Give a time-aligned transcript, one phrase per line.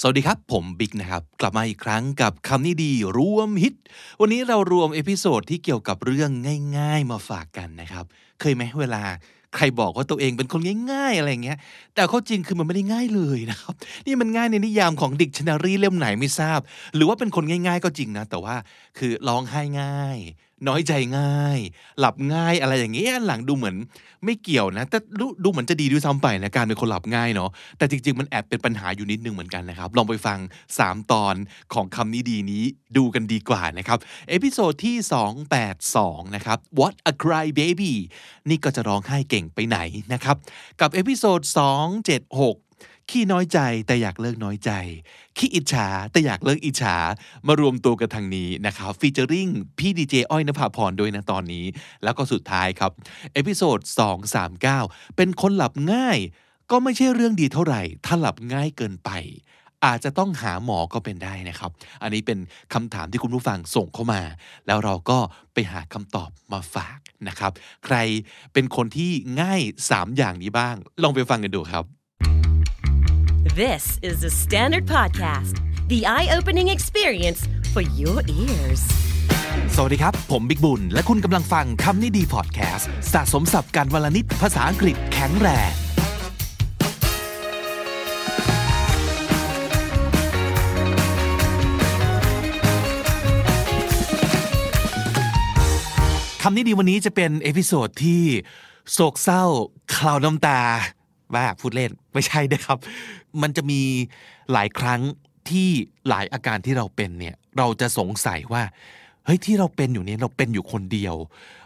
[0.00, 3.74] สวัสดีครับ ผมบิ๊กนะครับ กลับมาอีกครั้งกับคำนี้ดีรวมฮิต
[4.20, 6.30] วันนี้เรารวม episode ที่เกี่ยวกับเรื่อง
[6.78, 8.04] ง่าย ๆ มาฝากกันนะครับ
[8.40, 9.02] เคยไหมเวลา
[9.56, 10.60] ใครบอกว่าตัวเองเป็นคน
[10.92, 11.58] ง่าย ๆ อะไรเงี้ย
[11.94, 13.74] แต่ข้อจริงคือมันไม่ได้ง่ายเลยนะครับ
[14.06, 16.60] นี่มันง่ายในนิยามของดิกชันนารีเล่มไหนไม่ทราบ
[16.94, 18.56] หรือว่าเป็นคนง่าย ๆ ก็จริงนะ แต่ว่า
[18.98, 20.18] คือร้องไห้ง่าย
[20.68, 21.58] น้อยใจง่าย
[22.00, 23.76] หลับง่ายอะไรอย่างเงี้ยหลังดูเหมือน
[24.24, 30.38] ไม่เกี่ยวนะ แต่ดูดูเหมือนจะดีด้วยซ้ำไปนะการเป็นคนหลับง่ายเนาะแต่จริง ๆ มันแอบเป็นปัญหาอยู่นิดนึงเหมือนกันนะครับ ลองไปฟัง
[30.74, 31.34] 3 ตอน
[31.74, 32.64] ของคำนี้ดีนี้
[32.96, 34.96] ดูกันดีกว่านะครับ episode ที่
[35.66, 37.92] 282 นะครับ What a Cry Baby
[38.48, 39.78] นี่ก็จะร้องไห้เก่งไปไหน
[40.12, 40.36] นะครับ
[40.80, 41.40] กับ episode
[42.06, 42.65] 276
[43.10, 44.70] ขี้น้อยใจแต่อยากเลิกน้อยใจ
[45.36, 46.96] ขี้อิจฉาแต่อยากเลิกอิจฉา
[47.46, 49.48] มารวมตัวกันทางนี้นะครับ featuring
[49.78, 51.64] พี่ดีเจอ้อยนภาพรด้วยนะตอนนี้
[52.04, 52.92] แล้วก็สุดท้ายครับ
[53.34, 53.78] episode
[54.48, 56.18] 239 เป็นคนหลับง่าย
[56.70, 59.10] ก็ไม่ใช่เรื่องดีเท่าไหร่ ถ้าหลับง่ายเกินไป
[59.84, 61.70] อาจจะต้องหาหมอก็เป็นได้นะครับ
[62.02, 62.38] อันนี้เป็น
[62.74, 64.22] คำถามที่คุณผู้ฟังส่งเข้ามา
[64.66, 65.18] แล้วเราก็
[65.52, 66.98] ไปหาคำตอบมาฝาก
[67.28, 67.52] นะครับ
[67.84, 67.96] ใคร
[68.52, 69.10] เป็นคนที่
[69.40, 69.60] ง่าย
[69.90, 71.84] 3 อย่างนี้บ้าง ลองไปฟังกันดูครับ
[73.54, 78.82] This is the Standard Podcast, the eye opening experience for your ears.
[79.74, 85.72] สวัสดีครับ ผมบิ๊กบุญ และคุณกำลังฟังคำนี้ดีพอดแคสต์สะสมศัพท์การวลนิดภาษาอังกฤษแข็งแรง
[96.42, 98.22] คำนี้ดีวันนี้จะเป็น episode ที่
[98.92, 100.60] โศกเศร้าเคล้าน้ำตา
[101.34, 102.78] ว่าพูดเล่นไม่ใช่นะครับ
[103.42, 103.80] มันจะมี
[104.52, 105.00] หลายครั้ง
[105.50, 105.68] ที่
[106.08, 108.62] หลายอาการที่เราเป็นเนี่ยเราจะสงสัยว่า
[109.24, 111.14] เฮ้ยที่เราเป็นอยู่เนี่ยเราเป็นอยู่คนเดียว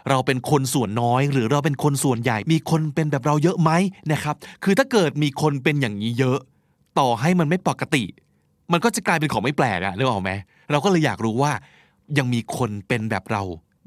[0.09, 3.71] เราเป็นคนส่วนน้อย หรือเราเป็นคนส่วนใหญ่ มีคนเป็นแบบเราเยอะไหม
[4.11, 6.39] นะครับ คือถ้าเกิดมีคนเป็นอย่างนี้เยอะ
[6.99, 8.03] ต่อให้มันไม่ปกติ
[8.71, 10.31] มันก็จะกลายเป็นของไม่แปลกอะนึกออกไหม
[10.71, 11.51] เราก็เลยอยากรู้ว่า
[12.17, 13.43] ยังมีคนเป็นแบบเรา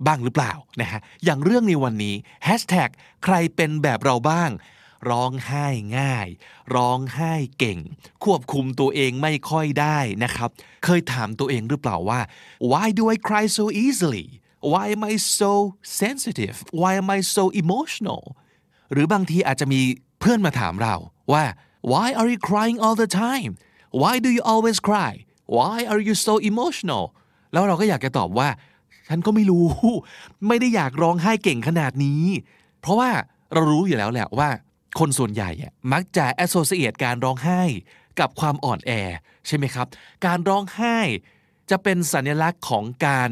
[0.07, 2.15] บ้างหรือเปล่านะฮะอย่างเรื่องในวันนี้
[2.45, 2.89] แฮชแท็ก
[3.25, 4.51] ใครเป็นแบบเราบ้าง
[5.11, 5.67] ร้องไห้
[5.99, 6.29] ง่าย
[6.75, 7.79] ร้องไห้เก่ง
[8.25, 10.51] ควบคุมตัวเองไม่ค่อยได้นะครับ
[10.85, 12.21] เคยถามตัวเองหรือเปล่าว่า
[12.73, 14.27] why do I cry so easily
[14.73, 15.53] why am I so
[16.03, 18.23] sensitive why am I so emotional
[18.93, 19.81] หรือบางทีอาจจะมี
[20.21, 20.95] เพื่อนมาถามเรา
[21.33, 21.45] ว่า
[21.93, 23.53] why are you crying all the time
[24.03, 25.13] why do you always cry
[25.57, 27.05] why are you so emotional
[27.53, 28.49] แล้วเราก็อยากจะตอบว่า
[29.09, 29.67] ฉันก็ไม่รู้
[30.49, 32.23] ไม่ได้อยากร้องไห้เก่งขนาดนี้
[32.81, 33.11] เพราะว่า
[33.53, 34.49] เรารู้อยู่แล้วแหละว่า
[34.99, 35.51] คนส่วนใหญ่
[35.93, 37.63] มักจะ associate การร้องไห้
[38.21, 38.91] กับความอ่อนแอ
[39.47, 39.87] ใช่ไหมครับ
[40.27, 40.99] การร้องไห้
[41.71, 43.31] จะเป็นสัญลักษณ์ของการ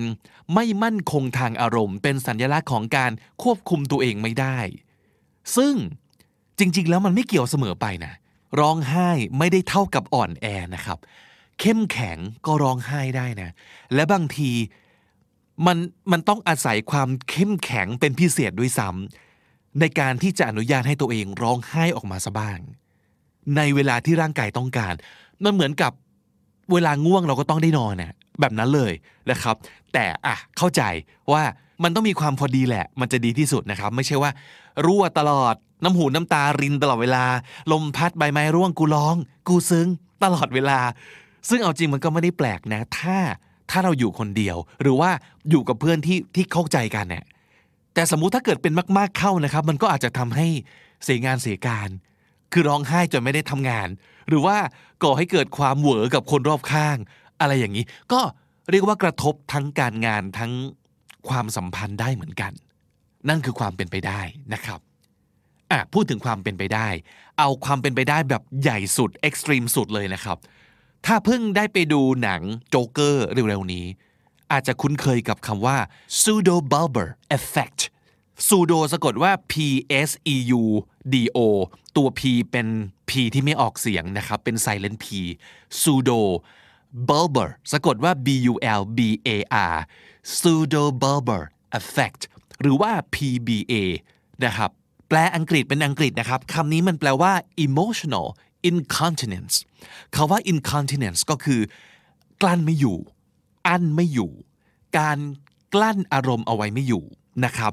[0.54, 3.12] ไม่มั่นคงทางอารมณ์ เป็นสัญลักษณ์ของการ
[3.42, 4.58] ควบคุมตัวเองไม่ได้
[5.56, 5.74] ซึ่ง
[6.58, 8.14] จริง ๆ แล้วมันไม่เกี่ยวเสมอไปนะ
[8.60, 10.98] ร้องไห้ไม่ได้เท่ากับอ่อนแอนะครับ
[11.60, 13.50] เข้มแข็งก็ร้องไห้ได้นะ
[13.94, 14.50] และบางที
[15.66, 15.78] มัน
[16.12, 19.31] มันต้องอาศัยความเข้มแข็งเป็นพิเศษด้วยซ้ำ
[19.80, 22.58] ในการที่จะอนุญาตให้ตัวเองร้องไห้ออกมาซะบ้าง
[23.56, 24.94] ในเวลาที่ร่างกายต้องการ
[25.44, 25.92] มันเหมือนกับ
[26.72, 28.92] เวลาง่วงเราก็ต้องได้นอนนะแบบนั้นเลย
[29.30, 29.56] นะครับ
[29.92, 30.82] แต่อะเข้าใจ
[31.32, 31.42] ว่า
[31.82, 34.30] มันต้องมีความพอดีแหละ มันจะดีที่สุดนะครับ ไม่ใช่ว่า
[34.84, 37.24] รั่วตลอดน้ำหูน้ำตารินตลอดเวลา
[37.72, 39.16] ลมพัดใบไม้ร่วงกูร้อง
[39.48, 39.88] กูซึ้ง
[40.24, 40.78] ตลอดเวลา
[41.48, 43.16] ซึ่งเอาจริงมันก็ไม่ได้แปลกนะ ถ้า
[43.70, 45.10] ถ้าเราอยู่คนเดียว หรือว่า
[45.50, 47.24] อยู่กับเพื่อนที่ที่เข้าใจกันเนี่ย
[47.94, 50.46] แต่สมมุติถ้าเกิดเป็นมาก ๆเข้านะครับ มันก็อาจจะทำให้
[51.04, 51.88] เสียงานเสียการ
[52.52, 53.88] คือร้องไห้จนไม่ได้ทำงาน
[54.28, 54.56] หรือว่า
[55.02, 56.96] ก่อให้เกิดความเหวอกับคนรอบข้าง
[57.40, 58.20] อะไรอย่างนี้ ก็
[58.70, 60.52] เรียกว่ากระทบทั้งการงานทั้ง
[61.28, 62.52] ความสัมพันธ์ได้เหมือนกัน
[63.28, 64.20] นั่นคือความเป็นไปได้
[64.52, 64.80] นะครับ
[65.70, 66.88] อะพูดถึงความเป็นไปได้
[67.38, 70.38] เอาความเป็นไปได้แบบใหญ่สุดเอ็กซ์ตรีมสุดเลยนะครับ
[71.06, 73.86] ถ้าเพิ่งได้ไปดูหนังโจ๊กเกอร์เร็วๆนี้
[74.52, 75.78] อาจจะคุ้นเคยกับคำว่า
[76.16, 77.80] pseudo bulbar effect
[78.44, 79.54] pseudo สะกดว่า p
[80.08, 80.62] s e u
[81.14, 81.38] d o
[81.96, 82.20] ตัว p
[82.50, 82.66] เป็น
[83.08, 85.06] p ที่ไม่ออกเสียงนะครับ เป็น silent p
[85.76, 86.18] pseudo
[87.08, 89.36] bulbar สะกดว่า b u l b a
[89.74, 89.78] r
[90.32, 91.42] pseudo bulbar
[91.78, 92.20] effect
[92.60, 93.74] หรือว่า PBA
[94.44, 94.70] นะครับ
[95.08, 97.32] แปลอังกฤษเป็นอังกฤษนะครับคำนี้มันแปลว่า
[97.66, 98.26] emotional
[98.70, 99.56] incontinence
[100.14, 101.60] คาว่า incontinence ก็คือ
[102.42, 102.98] กลั้นไม่อยู่
[103.66, 104.32] อั้นไม่อยู่
[104.98, 105.18] การ
[105.74, 107.04] กลั้นอารมณ์เอาไว้ไม่อยู่
[107.44, 107.72] นะครับ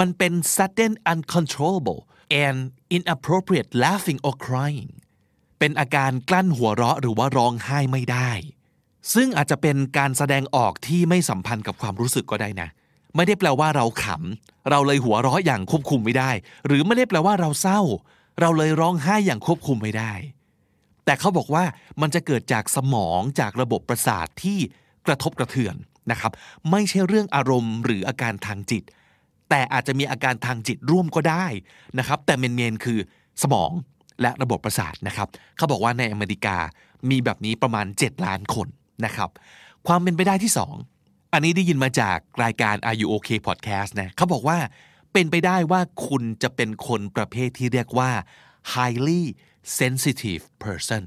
[0.00, 2.00] มันเป็น sudden uncontrollable
[2.44, 2.58] and
[2.96, 4.90] inappropriate laughing or crying
[5.58, 8.30] เป็นอาการกลั้นหัวเราะหรือว่าร้องไห้ไม่ได้
[9.14, 12.68] ซึ่งอาจจะเป็นการแสดงออกที่ไม่สัมพันธ์กับความรู้สึกก็ได้นะ
[13.16, 16.30] ไม่ได้แปลว่าเราขำ เราเลยหัวเราะอย่างควบคุมไม่ได้
[16.66, 17.80] หรือไม่ได้แปลว่าเราเศร้า
[18.40, 20.12] เราเลยร้องไห้อย่างควบคุมไม่ได้
[21.04, 21.64] แต่เขาบอกว่า
[22.00, 24.58] มันจะเกิดจากสมองจากระบบประสาทที่
[25.08, 25.76] กระทบกระเทือน
[26.10, 26.32] นะครับ
[26.70, 28.82] ไม่ใช่เรื่องอารมณ์หรืออาการทางจิต
[29.50, 31.46] แต่อาจจะมีอาการทางจิตร่วมก็ได้
[31.98, 32.98] นะครับ แต่เมนๆคือ
[33.42, 33.70] สมอง
[34.22, 36.56] และระบบประสาทนะครับเขาบอกว่าในอเมริกา
[37.10, 38.68] มีแบบนี้ประมาณ 7 ล้านคน
[39.04, 39.30] นะครับ
[39.86, 40.52] ความเป็นไปได้ที่
[40.92, 44.58] 2 อันนี้ได้ยินมาจากรายการ Are You OK Podcast นะเขาบอกว่า
[45.12, 48.10] เป็นไปได้ว่าคุณจะเป็นคนประเภทที่เรียกว่า
[48.74, 49.22] highly
[49.78, 51.02] sensitive person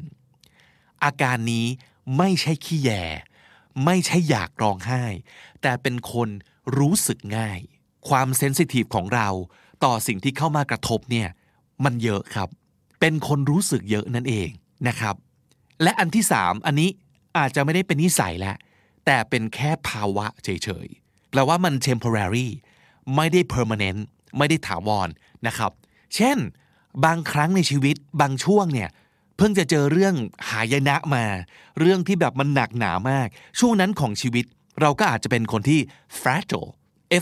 [1.03, 1.65] อาการนี้
[2.17, 2.91] ไม่ใช่ขี้แย
[3.85, 5.03] ไม่ใช่อยากร้องไห้
[5.61, 6.29] แต่เป็นคน
[6.77, 7.59] รู้สึกง่าย
[8.09, 9.27] ความเซนซิทีฟของเรา
[9.83, 11.27] ต่อสิ่งที่เข้ามากระทบเนี่ย
[11.85, 12.49] มันเยอะครับ
[12.99, 14.49] เป็นคนรู้สึกเยอะนั่นเอง
[14.87, 15.15] นะครับ
[15.83, 16.89] และอันที่สามอันนี้
[17.37, 18.55] อาจจะไม่ได้เป็นนิสัยแล้ว
[19.05, 22.47] แต่เป็นแค่ภาวะเฉยๆแปลว่ามัน temporary
[23.15, 24.01] ไม่ได้ permanent
[24.37, 25.09] ไม่ได้ถาวร
[25.47, 25.71] นะครับ
[26.15, 26.37] เช่น
[27.05, 28.89] บางครั้งในชีวิตบางช่วงเนี่ย
[29.41, 30.15] พิ่งจะเจอเรื่อง
[30.49, 31.25] หายนะมา
[31.79, 33.27] เรื่องที่แบบมันหนักหนามาก
[33.59, 34.45] ช่วงนั้นของชีวิต
[34.81, 35.79] เราก็อาจจะเป็นคนที่
[36.21, 36.69] fragile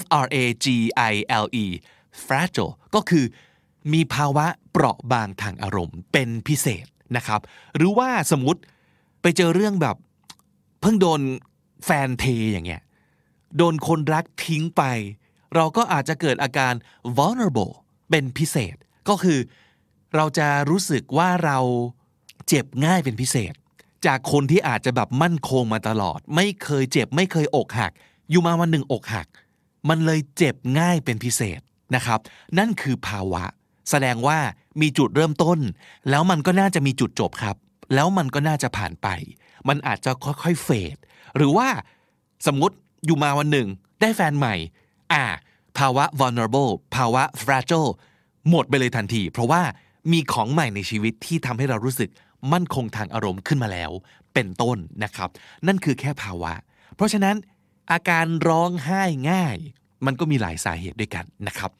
[0.02, 0.68] F R A G
[1.12, 1.14] I
[1.44, 1.66] L E
[2.26, 3.26] fragile ก็คือ
[3.94, 6.86] มีภาวะเปราะบางทางอารมณ์เป็นพิเศษ
[7.16, 7.42] นะครับ
[7.76, 8.62] หรือว่าสมมติ
[9.22, 9.96] ไปเจอเรื่องแบบ
[10.82, 11.22] เพิ่งโดน
[11.86, 12.82] แฟนเทอย่างเงี้ย
[13.58, 14.84] โดนคนรักทิ้งไป
[15.56, 16.74] เราก็อาจจะเกิดอาการ
[17.18, 17.74] vulnerable
[18.10, 18.76] เป็นพิเศษ
[19.10, 19.40] ก็คือ
[20.16, 21.58] เราจะรู้สึกว่าเรา
[22.50, 23.54] เจ็บง่ายเป็นพิเศษ
[24.06, 27.92] จากคนที่อาจจะแบบมั่นคงมาตลอด ไม่เคยเจ็บ ไม่เคยอกหัก
[28.30, 29.28] อยู่มาวันหนึ่งอกหัก
[29.90, 31.60] มันเลยเจ็บง่ายเป็นพิเศษ
[31.96, 32.20] นะครับ
[32.58, 33.44] นั่นคือภาวะ
[33.90, 34.40] แสดงว่า
[34.82, 35.60] มีจุดเริ่มต้น
[36.10, 37.56] แล้วมันก็น่าจะมีจุดจบครับ
[37.94, 39.08] แล้วมันก็น่าจะผ่านไป
[39.68, 40.98] มันอาจจะค่อยๆเฟด
[41.38, 41.68] หรือว่า
[42.48, 42.76] สมมติ
[43.06, 43.68] อยู่มาวันหนึ่ง
[44.02, 44.56] ได้แฟนใหม่
[45.14, 45.24] อ่า
[45.78, 47.90] ภาวะ vulnerable ภาวะ fragile
[48.50, 49.62] หมดไปเลยทันที เพราะว่า
[50.12, 52.10] มีของใหม่ในชีวิตที่ทำให้เรารู้สึก
[52.54, 53.92] มั่นคงทางอารมณ์ขึ้นมาแล้ว
[54.34, 55.30] เป็นต้นนะครับ
[55.68, 56.54] นั่นคือแค่ภาวะ
[56.96, 57.36] เพราะฉะนั้น
[57.92, 59.58] อาการร้องไห้ง่าย
[60.06, 61.72] มันก็มีหลายสาเหตุด้วยกันนะครับ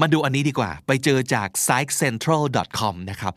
[0.00, 3.34] มาดูอันนี้ดีกว่า ไปเจอจาก psychcentral.com นะครับ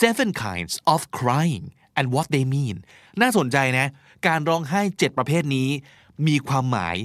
[0.00, 1.64] seven kinds of crying
[1.98, 2.76] and what they mean
[3.20, 3.86] น่าสนใจนะ
[4.26, 5.68] การร้องไห้ 7 ประเภทนี้
[6.26, 6.96] มีความหมาย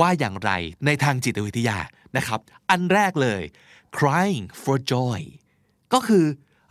[0.00, 0.50] ว่าอย่างไร
[0.86, 1.78] ในทางจิตวิทยา
[2.16, 2.40] นะครับ
[2.70, 3.42] อันแรกเลย
[3.98, 5.20] crying for joy
[5.92, 6.24] ก็คือ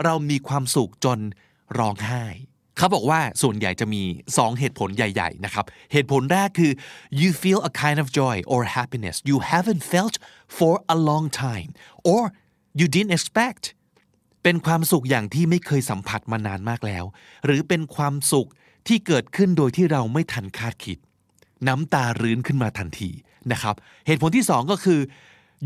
[0.03, 1.19] เรามีความสุขจน
[1.77, 2.25] ร้องไห้
[2.77, 4.03] เขาบอกว่าส่วนใหญ่จะมี
[4.35, 6.71] 2 เหตุผลใหญ่ ๆ นะครับ เหตุผลแรกคือ
[7.21, 10.15] you feel a kind of joy or happiness you haven't felt
[10.57, 11.69] for a long time
[12.11, 12.23] or
[12.79, 13.63] you didn't expect
[14.43, 17.03] เป็นความสุขอย่างที่ไม่เคยสัมผัสมานานมากแล้ว
[17.45, 18.49] หรือเป็นความสุข
[18.87, 20.97] ที่เกิดขึ้นโดยที่เราไม่ทันคาดคิด
[21.67, 23.11] น้ำตารื้นขึ้นมาทันที
[23.51, 23.75] นะครับ
[24.07, 24.99] เหตุผลที่สองก็คือ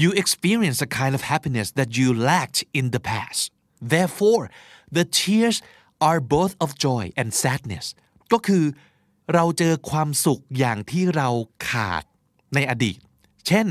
[0.02, 3.42] you experience a kind of happiness that you lacked in the past
[3.94, 4.44] therefore
[4.98, 5.58] the tears
[6.08, 7.86] are both of joy and sadness
[8.32, 8.64] ก็คือ
[9.34, 11.30] เราเจอความสุขอย่างที่เรา
[11.70, 12.04] ขาด
[12.56, 12.98] ในอดีต
[13.48, 13.68] เช่น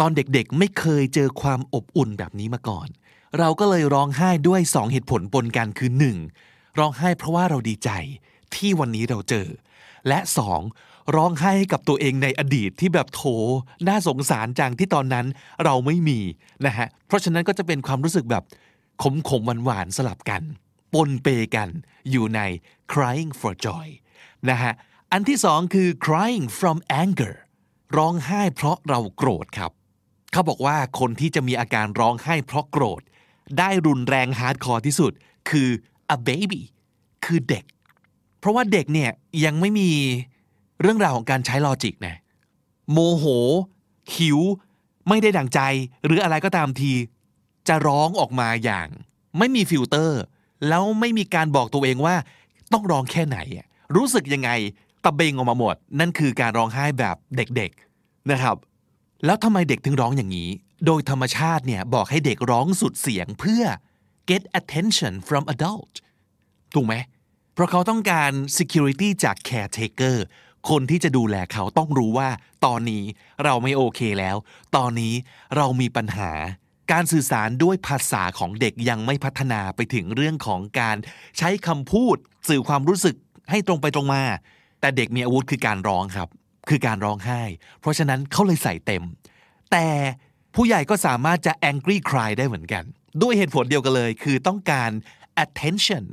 [0.00, 2.88] ตอนเด็กๆไม่เคยเจอความอบอุ่นแบบนี้มาก่อน
[3.38, 5.90] เราก็เลยร้องไห้ด้วยสองเหตุผลปนกันคือ
[6.34, 6.78] 1.
[6.78, 7.90] ร้องไห้เพราะว่าเราดีใจ
[8.54, 9.46] ที่วันนี้เราเจอ
[10.08, 10.60] และสอง
[11.16, 13.22] ร้องไห้ให้กับตัวเองในอดีตที่แบบโถ
[13.88, 15.26] น่าสงสารจังที่ตอนนั้น
[15.64, 16.20] เราไม่มี
[16.66, 18.44] นะฮะเพราะฉะนั้นก็จะเป็นความรู้สึกแบบ
[19.02, 20.42] ขมขมหวานหวานๆสลับกัน
[20.94, 21.68] ปนเปกัน
[22.10, 22.40] อยู่ใน
[22.92, 23.86] crying for joy
[24.50, 24.72] นะฮะ
[25.12, 27.34] อันที่สองคือ crying from anger
[27.96, 29.72] ร้องไห้เพราะเราโกรธครับ
[30.32, 33.02] เขาบอกว่าคนที่จะมีอาการร้องไห้เพราะโกรธ
[33.58, 35.12] ได้รุนแรง hardcore ที่สุด
[35.50, 35.68] คือ
[36.14, 36.62] a baby
[37.24, 37.64] คือเด็ก
[38.38, 39.10] เพราะว่าเด็กเนี่ย
[39.44, 39.90] ยังไม่มี
[40.80, 42.16] เรื่องราวของการใช้ logic นะ
[42.92, 43.24] โมโห
[44.14, 44.38] หิว
[45.08, 45.60] ไม่ได้ดั่งใจ
[46.04, 46.92] หรืออะไรก็ตามที
[47.68, 48.88] จะร้องออกมาอย่าง
[49.38, 50.20] ไม่มีฟิลเตอร์
[50.68, 52.16] แล้วไม่มีการบอกตัวเองว่า
[52.72, 53.38] ต้องร้องแค่ไหน
[53.96, 54.50] รู้สึกยังไง
[55.04, 58.56] ตะเบ็งออกมาหมด นั่นคือการร้องไห้แบบเด็กๆนะครับ
[59.24, 60.50] แล้วทำไมเด็กถึงร้องอย่างนี้
[60.86, 63.62] โดยธรรมชาติเนี่ยบอกให้เด็กร้องสุดเสียงเพื่อ
[64.30, 65.94] get attention from adult
[66.74, 66.94] ถูกไหม
[67.54, 70.16] เพราะเขาต้องการ security จาก caretaker
[70.70, 72.28] คนที่จะดูแลเขาต้องรู้ว่า
[72.64, 73.04] ตอนนี้
[73.44, 74.36] เราไม่โอเคแล้ว
[74.76, 75.14] ตอนนี้
[75.56, 76.30] เรามีปัญหา
[76.92, 80.96] การสื่อสารด้วยภาษาของเด็กยังไม่พัฒนาไปถึงเรื่องของการ
[81.38, 82.16] ใช้คำพูด
[82.48, 83.16] สื่อความรู้สึก
[83.50, 84.22] ให้ตรงไปตรงมา
[84.80, 86.28] แต่เด็กมีอาวุธคือการร้องครับ
[86.68, 87.42] คือการร้องไห้
[87.80, 89.04] เพราะฉะนั้นเขาเลยใส่เต็ม
[89.72, 89.86] แต่
[90.54, 92.84] ผู้ใหญ่ก็สามารถจะ angry cry ได้เหมือนกัน
[93.22, 94.90] ด้วยเหตุผลเดียวกันเลย คือต้องการ
[95.44, 96.04] attention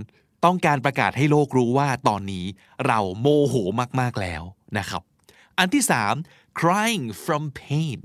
[0.46, 2.46] ต้องการประกาศให้โลกรู้ว่าตอนนี้
[2.88, 3.56] เราโมโห
[4.00, 4.44] มาก ๆ แล้ว
[4.78, 5.02] นะครับ
[5.58, 6.14] อันที่สาม
[6.60, 8.00] crying from pain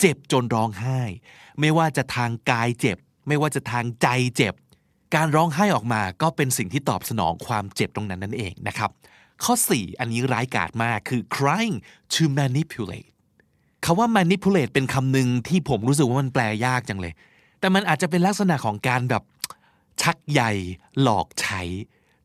[0.00, 1.00] เจ็บจนร้องไห้
[1.60, 4.54] ไม่ว่าจะทางกายเจ็บ ไม่ว่าจะทางใจเจ็บ
[5.14, 8.90] การร้องไห้ออกมาก็เป็นสิ่งที่ตอบสนองความเจ็บตรงนั้นนั่นเองนะครับ
[9.44, 11.76] ข้อ 4 อันนี้ร้ายกาจมากคือ crying
[12.14, 13.08] to manipulate
[13.84, 17.12] คาว่า manipulate เป็นคำหนึ่งที่ผมรู้สึกว่ามันแปลยากจังเลย
[17.60, 19.22] แต่มันอาจจะเป็นลักษณะของการแบบ
[20.02, 20.42] ชักใย
[21.02, 21.62] หลอกใช้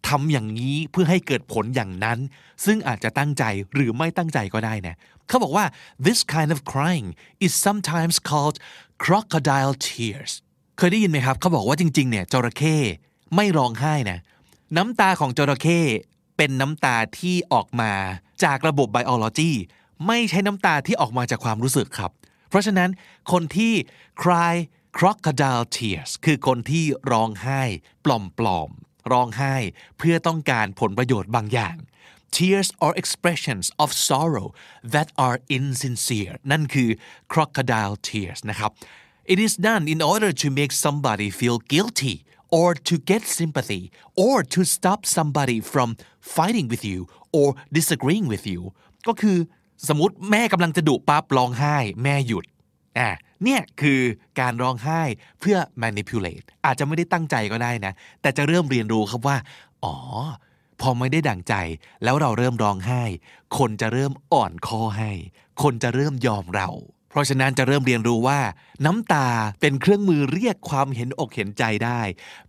[0.07, 2.19] ทำอย่างนี้เพื่อให้เกิดผลอย่างนั้น
[2.65, 3.43] ซึ่งอาจจะตั้งใจ
[3.73, 4.95] หรือไม่ตั้งใจก็ได้นะ
[5.27, 5.65] เขาบอกว่า
[6.05, 7.07] this kind of crying
[7.45, 8.57] is sometimes called
[9.03, 10.31] crocodile tears
[10.77, 12.75] เคยได้ยินไหมครับ เขาบอกว่าจริงๆเนี่ยจระเข้
[13.35, 14.19] ไม่ร้องไห้นะ
[14.77, 15.79] น้ำตาของจระเข้
[16.37, 17.91] เป็นน้ำตาที่ออกมา
[18.43, 19.51] จากระบบไบโอโลจี
[20.07, 22.11] ไม่ใช่น้ำตาที่ออกมาจากความรู้สึกครับ
[22.49, 22.89] เพราะฉะนั้น
[23.31, 23.73] คนที่
[24.21, 24.53] cry
[24.97, 27.61] crocodile tears คือคนที่ร้องไห้
[28.05, 28.07] ป
[28.45, 29.55] ลอมๆร้องไห้
[29.97, 31.75] เพื่อต้องการผลประโยชน์บางอย่าง
[32.36, 34.48] tears are expressions of sorrow
[34.94, 36.90] that are insincere นั่นคือ
[37.32, 38.70] crocodile tears นะครับ
[39.32, 42.16] It is done in order to make somebody feel guilty
[42.58, 43.82] or to get sympathy
[44.26, 45.88] or to stop somebody from
[46.36, 47.00] fighting with you
[47.38, 47.48] or
[47.78, 48.60] disagreeing with you
[49.08, 49.38] ก็คือ
[49.88, 52.44] สมมติแม่กำลังจะดุปั๊บร้องไห้แม่หยุด
[52.98, 53.10] อ่ะ
[53.44, 54.00] เนี่ยคือ
[54.40, 55.02] การร้องไห้
[55.40, 59.36] เพื่อ manipulate อาจจะไม่ได้ตั้งใจก็ได้นะ แต่จะเริ่มเรียนรู้ครับว่า
[59.84, 59.96] อ๋อ
[60.81, 61.53] พอไม่ได้ดั่งใจ
[62.03, 63.03] แล้วเราเริ่มร้องไห้
[63.57, 65.11] คนจะเริ่มอ่อนคอให้
[65.61, 66.69] คนจะเริ่มยอมเรา
[67.09, 68.39] เพราะฉะนั้นจะเริ่มเรียนรู้ว่า
[68.85, 69.27] น้ำตา
[69.61, 72.01] เป็นเครื่องมือเรียกความเห็นอกเห็นใจได้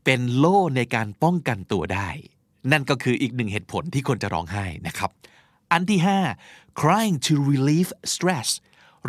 [0.04, 2.08] เป็นโล่ในการป้องกันตัวได้
[2.72, 5.10] นั่นก็คืออีกหนึ่งเหตุผลที่คนจะร้องไห้นะครับ
[5.72, 6.00] อันที่
[6.40, 8.48] 5 crying to relieve stress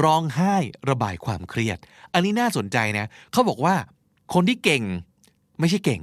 [0.04, 0.56] ร้องไห้
[0.90, 1.78] ระบายความเครียด
[2.14, 3.76] อันนี้น่าสนใจนะ เขาบอกว่า
[4.34, 4.84] คนที่เก่ง
[5.60, 6.02] ไม่ใช่เก่ง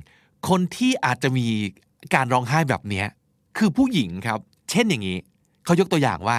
[0.48, 1.46] คนที่อาจจะมี
[2.14, 3.04] การร้องไห้แบบนี้
[3.56, 4.40] คือผู้หญิงครับ
[4.70, 5.18] เช่นอย่างนี้
[5.64, 6.36] เขายกตัวอย่างว่า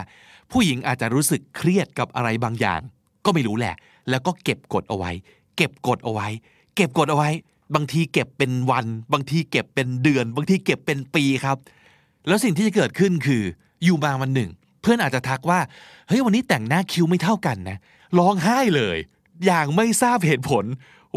[0.51, 2.81] ผู้หญิงอาจจะรู้สึกเครียดกับอะไรบางอย่าง
[3.25, 3.75] ก็ไม่รู้แหละ
[4.09, 5.11] แล้วก็เก็บกดเอาไว้
[5.57, 6.27] เก็บกดเอาไว้
[6.75, 7.29] เก็บกดเอาไว้
[7.75, 11.57] บางทีเก็บเป็นวัน บางทีเก็บเป็นเดือน บางทีเก็บเป็นปีครับ
[12.27, 13.43] แล้วสิ่งที่จะเกิดขึ้นคือ
[13.83, 14.49] อยู่มาวันหนึ่ง
[14.81, 15.59] เพื่อนอาจจะทักว่า
[16.07, 17.77] เฮ้ยวันนี้แต่งหน้าคิ้วไม่เท่ากันนะ
[18.19, 18.97] ร้องไห้เลย
[19.45, 20.65] อย่างไม่ทราบเหตุผล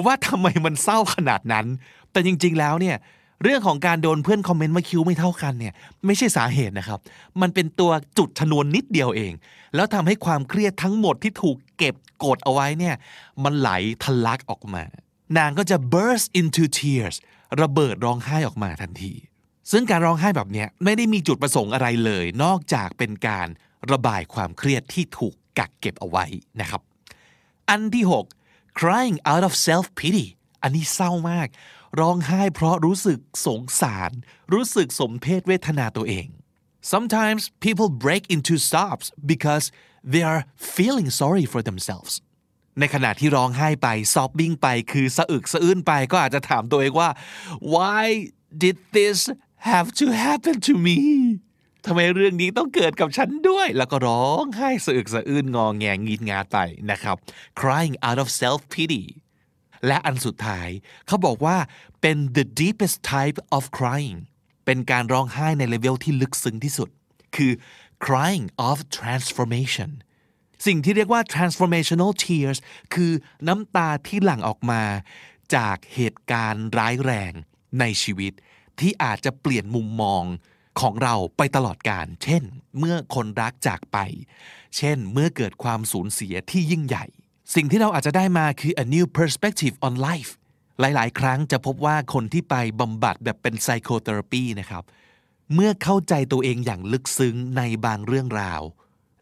[0.05, 1.67] ว่าทำไมมันเศร้าขนาดนั้น
[2.13, 2.97] แต่จริง ๆ แล้วเนี่ย
[3.43, 5.75] เรื่องของการโดนเพื่อนคอมเมนต์ว่าคิ้วไม่เท่ากันเนี่ย
[6.07, 7.01] ไม่ใช่สาเหตุนะครับ
[7.41, 9.33] มันเป็นตัวจุดชนวนนิดเดียวเอง
[9.75, 11.95] แล้วทำให้ความเครียดทั้งหมดที่ถูกเก็บ
[12.25, 12.95] กดเอาไว้เนี่ย
[13.45, 13.71] มันไหล
[14.03, 14.85] ทะลักออกมา
[15.37, 17.17] นางก็จะ burst into tears
[17.63, 19.13] ระเบิดร้องไห้ออกมาทันที
[19.71, 23.49] ซึ่งการร้องไห้แบบนี้ไม่ได้มีจุดประสงค์อะไรเลย นอกจากเป็นการ
[23.93, 26.25] ระบายความเครียดที่ถูกกักเก็บเอาไว้
[26.61, 26.83] นะครับ
[27.71, 28.05] อันที่
[28.43, 30.27] 6 crying out of self pity
[30.63, 31.49] อันนี้เศร้ามาก
[32.01, 34.11] ร้องไห้เพราะรู้สึกสงสาร
[34.53, 36.27] รู้สึกสมเพศเวทนาตัวเอง
[36.93, 39.65] sometimes people break into sobs because
[40.13, 40.43] they are
[40.77, 42.13] feeling sorry for themselves
[42.79, 47.11] ในขณะที่ร้องไห้ไปซอบบิ้งไปคือสะอึกสะอื้นไปก็อาจจะถามตัวเองว่า
[47.75, 48.05] why
[48.63, 49.19] did this
[49.71, 50.99] have to happen to me
[51.87, 56.59] ทำไมเรื่องนี้ต้องเกิดกับฉันด้วย แล้วก็ร้องไห้สะอึกสะอื้นงอแงงีดงาไป
[56.91, 57.17] นะครับ
[57.61, 59.05] crying out of self pity
[59.87, 60.69] และอันสุดท้าย
[61.07, 61.57] เขาบอกว่า
[62.01, 64.19] เป็น the deepest type of crying
[64.67, 66.89] เป็นการร้องไห้ในเลเวลที่ลึกซึ้งที่สุด
[67.37, 67.53] คือ
[68.05, 69.91] crying of transformation
[70.67, 72.59] สิ่งที่เรียกว่า transformational tears
[72.95, 73.13] คือ
[73.49, 74.83] น้ำตาที่หลั่งออกมา
[75.55, 77.33] จากเหตุการณ์ร้ายแรง
[77.81, 78.33] ในชีวิต
[78.81, 80.25] ที่อาจจะเปลี่ยนมุมมอง
[80.81, 82.43] ของเราไปตลอดการ เช่น
[82.79, 83.99] เมื่อคนรักจากไป
[84.77, 87.07] เช่น เมื่อเกิดความสูญเสียที่ยิ่งใหญ่
[87.55, 90.31] สิ่งที่เราอาจจะได้มาคือ a new perspective on life
[90.81, 94.85] หลาย ๆ ครั้งจะพบว่าคนที่ไปบำบัดแบบเป็น psychotherapy นะครับ
[95.55, 98.63] เมื่อเข้าใจตัวเองอย่างลึกซึ้งในบางเรื่องราว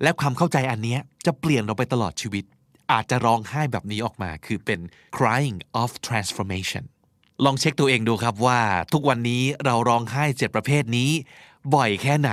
[0.02, 2.44] และความเข้าใจอันนี้จะเปลี่ยนเราไปตลอดชีวิต
[2.92, 4.80] อาจจะร้องไห้แบบนี้ออกมาคือเป็น
[5.16, 6.84] crying of transformation
[7.44, 8.60] ลองเช็คตัวเองดูครับว่า
[8.92, 11.10] ทุกวันนี้เราร้องไห้เจ็ดประเภทนี้
[11.74, 12.32] บ่อยแค่ไหน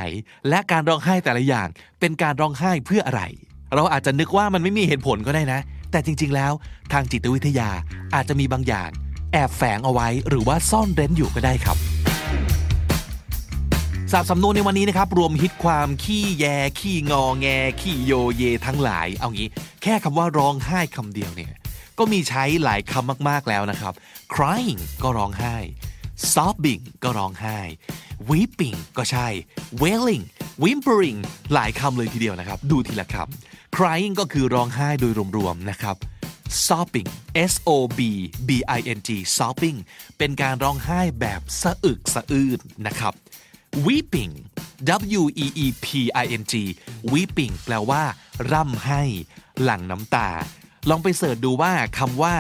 [0.49, 1.67] และการร้องไห้แต่ละอย่าง
[1.99, 3.23] เป็นการร้องไห้เพื่ออะไร
[3.75, 5.59] เราอาจจะนึกว่ามันไม่มีเหตุผลก็ได้นะ
[5.91, 6.53] แต่จริง ๆ แล้ว
[6.93, 7.69] ทางจิตวิทยา
[8.15, 8.89] อาจจะมีบางอย่าง
[9.31, 11.77] แอบแฝงเอาไว้ หรือว่าซ่อนเร้นอยู่ก็ได้ครับ
[14.11, 16.45] สาบสำนวนในวันนี้นะครับรวมฮิตความขี้แย
[16.79, 17.47] ขี้งอแง
[17.81, 19.47] ขี้โยเยทั้งหลาย เอางี้
[19.83, 21.53] แค่คำว่าร้องไห้คำเดียวเนี่ย
[21.97, 23.93] ก็มีใช้หลายคำมากๆแล้วนะครับ
[24.33, 25.55] crying ก็ร้องไห้
[26.33, 27.59] sobbing ก็ร้องไห้
[28.29, 29.27] weeping ก็ใช่
[29.81, 30.23] wailing
[30.63, 31.19] whimpering
[31.53, 35.97] หลายคำเลยทีเดียวนะครับ ดูทีละคำ crying ก็คือร้องไห้โดยรวมๆนะครับ
[36.65, 37.09] sobbing
[37.51, 37.99] s o b
[38.47, 39.77] b i n g sobbing
[40.17, 43.13] เป็นการร้องไห้แบบสะอึกสะอื้นนะครับ
[43.85, 44.33] weeping
[45.19, 45.87] w e e p
[46.23, 46.53] i n g
[47.11, 48.03] weeping แปลว่า
[48.51, 49.03] ร่ำให้
[49.63, 50.29] หลั่งน้ำตา
[50.89, 52.35] ลองไปเสิร์ชดูว่าคำว่า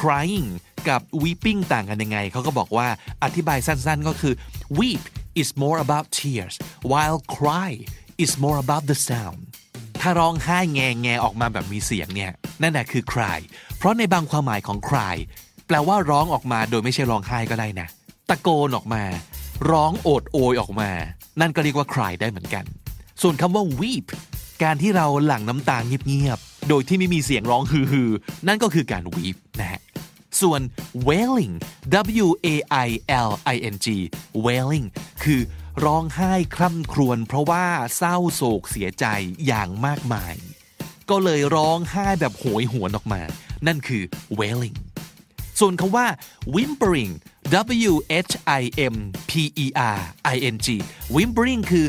[0.00, 0.48] crying
[0.88, 2.88] กับ weeping ต่างกันยังไง เขาก็บอกว่า
[3.24, 4.34] อธิบายสั้นๆ ก็คือ
[4.78, 5.02] weep
[5.40, 6.54] is more about tears
[6.92, 7.72] while cry
[8.24, 9.40] is more about the sound
[10.00, 13.38] ถ้าร้องไห้แงแงออกมาแบบมีเสียงเนี่ยนั่นแหละคือ cry
[13.76, 15.16] เพราะในบางความหมายของ cry
[15.66, 17.88] แปลว่าร้องออกมาโดยไม่ใช่ร้องไห้ก็ได้นะ
[18.28, 19.02] ตะโกนออกมา
[19.70, 20.90] ร้องโอดโอยออกมา
[21.40, 22.64] นั่นก็เรียกว่า cry ได้เหมือนกัน
[23.22, 24.06] ส่วนคำว่า weep
[24.62, 29.80] การที่เราหลั่งน้ำตาเงียบๆโดยที่ไม่มีเสียงร้องฮือๆนั่นก็คือการ weep นะฮะ
[30.40, 30.60] ส่วน
[31.08, 31.54] wailing
[32.26, 32.88] w a i
[33.28, 33.86] l i n g
[34.44, 34.86] wailing
[35.22, 35.40] คือ
[35.84, 39.06] ร้องไห้คร่ำครวญเพราะว่าเศร้าโศกเสียใจ
[39.46, 40.34] อย่างมากมาย
[41.10, 43.22] ก็เลยร้องไห้แบบโหยหวนออกมา
[43.66, 44.02] นั่นคือ
[44.38, 44.76] wailing
[45.60, 46.06] ส่วนคำว่า
[46.54, 47.12] whimpering
[47.88, 47.92] w
[48.28, 48.94] h i m
[49.30, 49.32] p
[49.64, 49.96] e r
[50.34, 50.68] i n g
[51.14, 51.86] whimpering คือ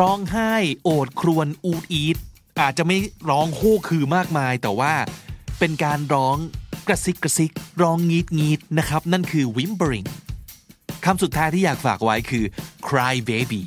[0.00, 2.18] ร้องไห้โอดครวญอูดอีด
[2.60, 2.96] อาจจะไม่
[3.30, 4.94] ร้องโฮคือมากมาย แต่ว่า
[5.58, 6.36] เป็นการร้อง
[6.86, 10.06] กระซิกกระซิกร้องงีดงีดนะครับ นั่นคือ whimpering
[11.04, 12.44] คำสุดท้ายที่อยากฝากไว้คือ
[12.88, 13.62] cry baby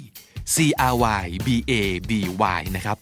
[0.55, 0.57] c
[0.91, 1.73] r y b a
[2.09, 2.11] b
[2.59, 2.97] y นะครับ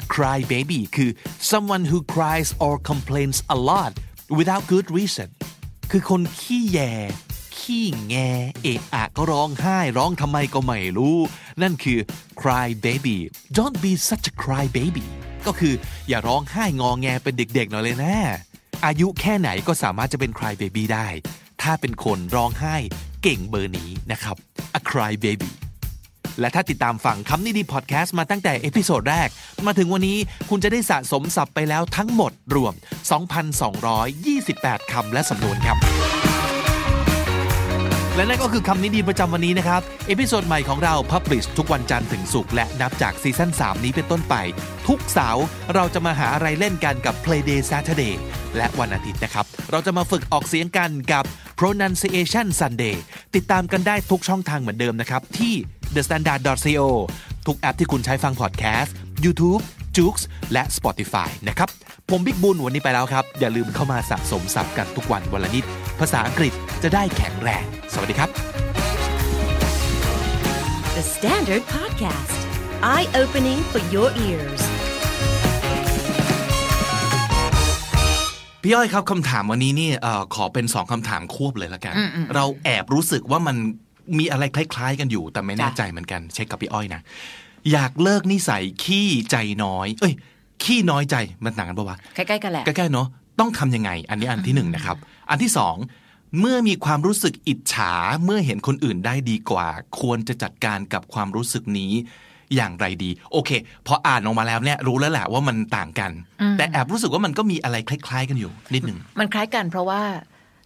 [0.00, 1.10] a cry baby คือ
[1.50, 3.92] someone who cries or complains a lot
[4.38, 5.28] without good reason
[5.90, 6.80] คือคนขี้แย
[7.58, 8.14] ขี้แง
[8.62, 11.18] เอะอะก็ร้องไห้ร้องทำไมก็ไม่รู้
[11.62, 11.98] นั่นคือ
[12.40, 13.16] cry baby
[13.56, 15.06] don't be such a cry baby
[15.46, 15.74] ก็คือ
[16.08, 18.16] อย่าร้องไห้งอแงเป็นเด็กๆหน่อยเลยนะ
[18.86, 21.08] อายุแค่ไหนก็สามารถจะเป็น cry baby ได้
[21.62, 22.76] ถ้าเป็นคนร้องไห้
[23.24, 24.36] เก่งเบอร์นี้นะครับ
[24.78, 25.50] a cry baby
[26.40, 29.28] และถ้าติดตามฟังคำนี้ดีพอดแคสต์มาตั้งแต่ episode แรก
[29.66, 30.18] มาถึงวันนี้
[30.50, 32.74] คุณจะได้สะสมศัพท์ไปแล้วทั้งหมดรวม
[33.62, 35.76] 2,228 คำและสำนวนครับ
[38.16, 44.34] และนั่นก็คือคำนี้ดีประจำวันนี้นะครับ episode ใหม่ของเรา publish ทุกวันจันทร์ถึงศุกร์และนับจาก season 3 นี้เป็นต้นไป
[44.86, 48.14] ทุกเสาร์เราจะมาหาอะไรเล่นกันกับ Playday Saturday
[48.56, 51.24] และวันอาทิตย์นะครับ เราจะมาฝึกออกเสียงกันกับ
[51.60, 52.96] pronunciation Sunday
[53.34, 55.54] ติดตามกันได้ทุกช่องทางเหมือนเดิมนะครับ ที่
[55.94, 56.82] thestandard.co
[57.46, 58.94] ทุกแอปที่คุณใช้ฟังพอดแคสต์
[59.24, 59.62] YouTube
[59.96, 60.16] j o o x
[60.52, 61.68] และ Spotify นะครับ
[62.10, 65.64] ผมบิ๊กบุญวันนี้ไปแล้วครับ อย่าลืมเข้ามาสะสมศัพท์กันทุกวันวันละนิด
[66.00, 68.30] ภาษาอังกฤษจะได้แข็งแรง สวัสดีครับ
[70.96, 72.38] The Standard Podcast,
[72.80, 74.73] eye opening for your ears.
[78.64, 81.94] พี่อ้อยครับคำถามวันนี้นี่เอ่อขอเป็นสองคำถามควบเลยละกัน
[82.34, 83.56] เราแอบรู้สึกว่ามัน
[84.18, 87.00] มีอะไรคล้าย ๆ กันอยู่ แต่ไม่แน่ใจเหมือนกัน เช็คกับพี่อ้อยนะ
[87.72, 90.14] อยากเลิกนิสัยขี้ใจน้อย เอ้ย
[90.64, 93.08] ขี้น้อยใจมันต่างกันปะวะใกล้ๆกันแหละใกล้ๆเนาะ
[93.40, 94.96] ต้องทำยังไง อันนี้อันที่หนึ่งนะครับ
[95.30, 95.76] อันที่สอง
[96.40, 97.92] เมื่อมีความรู้สึกอิจฉา
[98.24, 99.68] เมื่อเห็นคนอื่นได้ดีกว่า
[100.00, 101.92] ควรจะจัดการกับความรู้สึกนี้
[102.56, 103.50] อย่างไรดี โอเค
[103.86, 106.10] พออ่านออกมาแล้วเนี่ยรู้แล้วแหละว่ามันต่างกัน
[106.58, 110.00] แต่แอบรู้สึกว่ามันก็มีอะไรคล้าย ๆ กันอยู่ นิดหนึ่งมันคล้ายกันเพราะว่า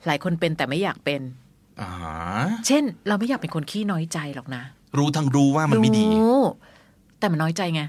[0.07, 1.21] หลายคนเป็นแต่ไม่อยากเป็น
[1.81, 1.91] อ่า
[2.67, 4.63] เช่น เราไม่อยากเป็นคนขี้น้อยใจหรอกนะ
[4.99, 6.41] รู้ทั้งรู้ว่ามันไม่ดีรู้
[7.19, 7.83] แต่มันน้อยใจไง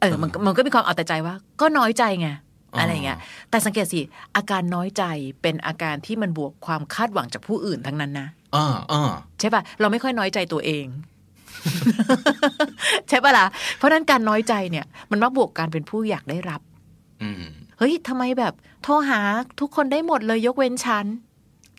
[0.00, 2.28] เออมันก็มันก็มีความเอาแต่ใจว่า ก็น้อยใจไง
[2.74, 3.18] อ๋อออะไรอย่างเงี้ย
[3.50, 4.00] แต่สังเกตสิ
[4.36, 5.04] อาการน้อยใจ
[5.42, 10.84] เป็นอาการที่มันบวกความคาดหวังจากผู้อื่นทั้งนั้นนะอ่าอ่าใช่ปะเราไม่ค่อยน้อยใจตัวเอง
[13.08, 16.60] ใช่ปะล่ะเพราะฉะนั้นการน้อยใจเนี่ย มันมักบวกการเป็นผู้อยากได้รับ
[17.22, 17.44] อืม
[17.78, 19.20] เฮ้ยทำไมแบบโทรหา
[19.60, 21.06] ทุกคนได้หมดเลยยกเว้นฉัน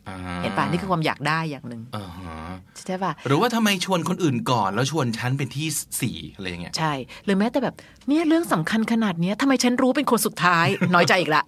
[0.08, 2.38] อ่าเห็นปะนี่คือความอยากได้อย่างหนึ่งอ่าฮะ
[2.86, 5.66] ใช่ปะหรือว่าทำไมชวนคนอื่นก่อนแล้วชวนฉันเป็นที่
[6.00, 6.92] สี่อะไรอย่างเงี้ยใช่
[7.24, 7.74] หรือแม้แต่แบบ
[8.08, 11.44] เนี่ยเรื่องสำคัญขนาดเนี้ยทำไมฉันรู้เป็นคนสุดท้าย น้อยใจอีกละ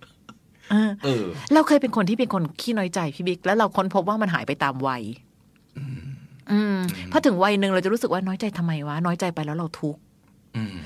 [0.70, 1.24] เออเออ
[1.54, 5.02] เราเคยเป็นคนที่เป็นคนขี้น้อยใจพี่บิ๊กแล้วเราค้นพบว่ามันหายไปตามวัย
[6.50, 6.76] อืม
[7.12, 10.00] พอถึงวัยหนึ่งเราจะรู้สึกว่าน้อยใจทำไมวะ น้อยใจไปแล้วเราทุกข์
[10.56, 10.76] อืม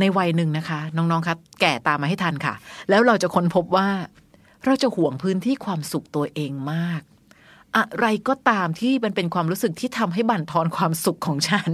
[0.00, 2.54] ในวัยหนึ่งนะคะ น้องๆครับแก่ตามมาให้ทันค่ะ
[2.90, 3.88] แล้วเราจะค้นพบว่า
[4.66, 7.02] เราจะห่วงพื้นที่ความสุขตัวเองมาก
[7.76, 11.70] อะไรก็ตามที่มันเป็นความรู้สึกที่ทำให้บั่นทอนความสุขของฉัน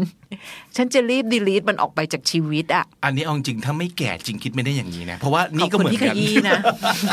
[0.77, 6.61] ฉันจะรีบดีลีทมันออกไปจากชีวิตอะอันนี้เอาจริงถ้าไม่แก่จริงคิดไม่ได้อย่างนี้นะ เพราะว่าขอนี่บก็คุเหณมือนที่ขกันยี้นะ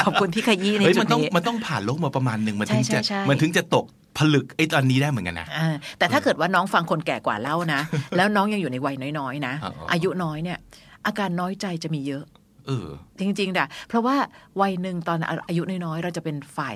[0.05, 3.85] ขอบคุณที่ขยี้ในเฮ้ยจุมัดนต้องนี้มันต้องผ่านโลกมาประมาณหนึ่งมันถึงใช่จะใช่ใช่มันถึงจะตก
[4.17, 5.67] ผลึกไอ้ตอนนี้ได้เหมือนกันนะอ่า
[5.99, 7.81] แต่ถ้าเกิดว่าน้องฟังคนแก่กว่าเล่านะ
[8.17, 10.57] แล้วน้องยังอยู่ในวัยน้อยๆนะอ๋ออ๋ออายุน้อยเนี่ย
[11.05, 12.23] อาการน้อยใจจะมีเยอะ
[12.67, 12.87] เออ
[13.19, 14.15] จริงๆนะเพราะว่า
[14.61, 16.75] วัยหนึ่งตอนอายุน้อยๆเราจะเป็นฝ่าย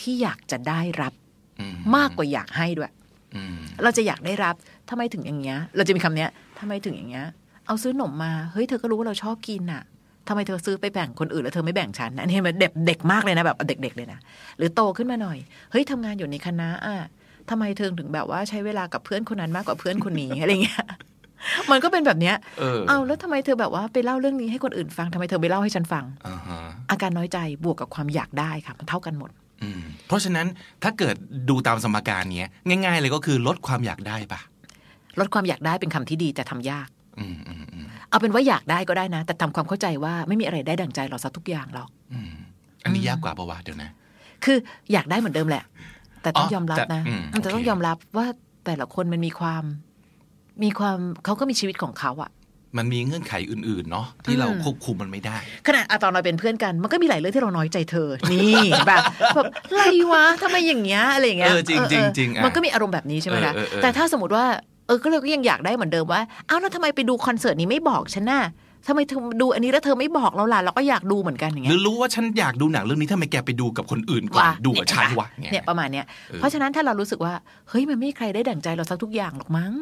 [0.00, 1.12] ที่อยากจะได้รับ
[1.60, 2.92] อืมมากกว่าอยากให้ด้วย
[3.36, 4.54] อืมเราจะอยากได้รับ
[4.90, 7.26] ทำไมถึงอย่างเงี้ย เราจะมีคำเนี้ยทำไมถึงอย่างเงี้ย
[7.66, 9.82] เอาซื้อหนมมา เฮ้ยเธอก็รู้ว่าเราชอบกินน่ะ
[10.28, 14.18] ทำไมเธอซื้อไปแบ่งคนอื่นแล้วเธอไม่แบ่งฉันอันนี้มันเด็กเด็กมากเลยนะแบบเด็ก ๆ เลยนะ
[14.58, 15.38] หรือโตขึ้นมาหน่อย
[15.70, 16.96] เฮ้ยทำงานอยู่ในคณะอะ
[17.50, 20.84] ทำไมเธอถึงแบบว่าใช้เวลากับเพื่อนคนนั้นมากกว่าเพื่อนคนนี้อะไรเงี้ย
[21.70, 29.30] มันก็เป็นแบบเนี้ย เออเอาแล้วทำไมเธอแบบว่าไปเล่าเรื่องนี้ให้คนอื่นฟังทำไมเธอไปเล่าให้ฉันฟังอ่าฮะอาการน้อยใจบวกกับความอยากได้ค่ะ มันเท่ากันหมด
[29.62, 30.46] อืมเพราะฉะนั้น
[30.82, 31.14] ถ้าเกิด
[31.48, 34.40] ดูตามสมการเนี้ย ง่าย ๆ เลยก็คือลดความอยากได้ปะ
[35.20, 37.69] ลดความอยากได้เป็นคำที่ดีแต่ทำยากอืมอืมอืม
[38.10, 42.32] เอาเป็นว่าอยากได้ก็ได้นะ แต่ทำความเข้าใจว่าไม่มีอะไรได้ดังใจเราซะทุกอย่างหรอกอืม
[42.84, 43.90] อันนี้ยากกว่าประวัติเดี๋ยวนะ
[44.44, 44.56] คือ
[44.92, 45.64] อยากได้เหมือนเดิมแหละ
[46.22, 48.26] แต่ต้องอ๋อยอมรับแต่นะอืมแต่ต้องโอเคยอมรับว่า
[48.66, 49.64] แต่ละคนมันมีความ
[50.62, 52.30] มีความเขาก็มีชีวิตของเขาอะ
[52.78, 59.02] มันมีเงื่อนไขอื่นๆ เนาะที่เราควบคุมมันไม่ได้ ขนาดอะตอนเราเป็นเพื่อนกัน มันก็มีหลายเรื่องที่เราน้อยใจเธอ นี่แบบ
[59.34, 68.42] แบบอะไรวะทำไมอย่างเงี้ยอะไรอย่างเงี้ยเออจริงจริงจริงอะมันก็มีอารมณ์แบบนี้ใช่ไหมคะเออเออเออแต่ถ้าสมมติว่าเออก็เลยก็ยังอยากได้เหมือนเดิมว่าอ้าวแล้วทำไมไปดูคอนเสิร์ตนี้ไม่บอกฉันน่ะ
[68.86, 77.34] ทำไมเธอดูอันนี้แล้วเธอไม่บอกเราล่ะเราก็อยากดูเหมือนกันอย่างหเงี้รืยอรู้ว่าฉันอยากดูหนังเรื่องนี้ทำไมแกไปดูกับคนอื่นก่อนว่ะดูกับฉันวะเนี่ยประมาณเนี้ยเออเพราะฉะนั้นถ้าเรารู้สึกว่า
[77.68, 79.72] เฮ้ยมันไม่มีใครได้ดั่งใจเราสักทุกอย่างหรอกมั้ง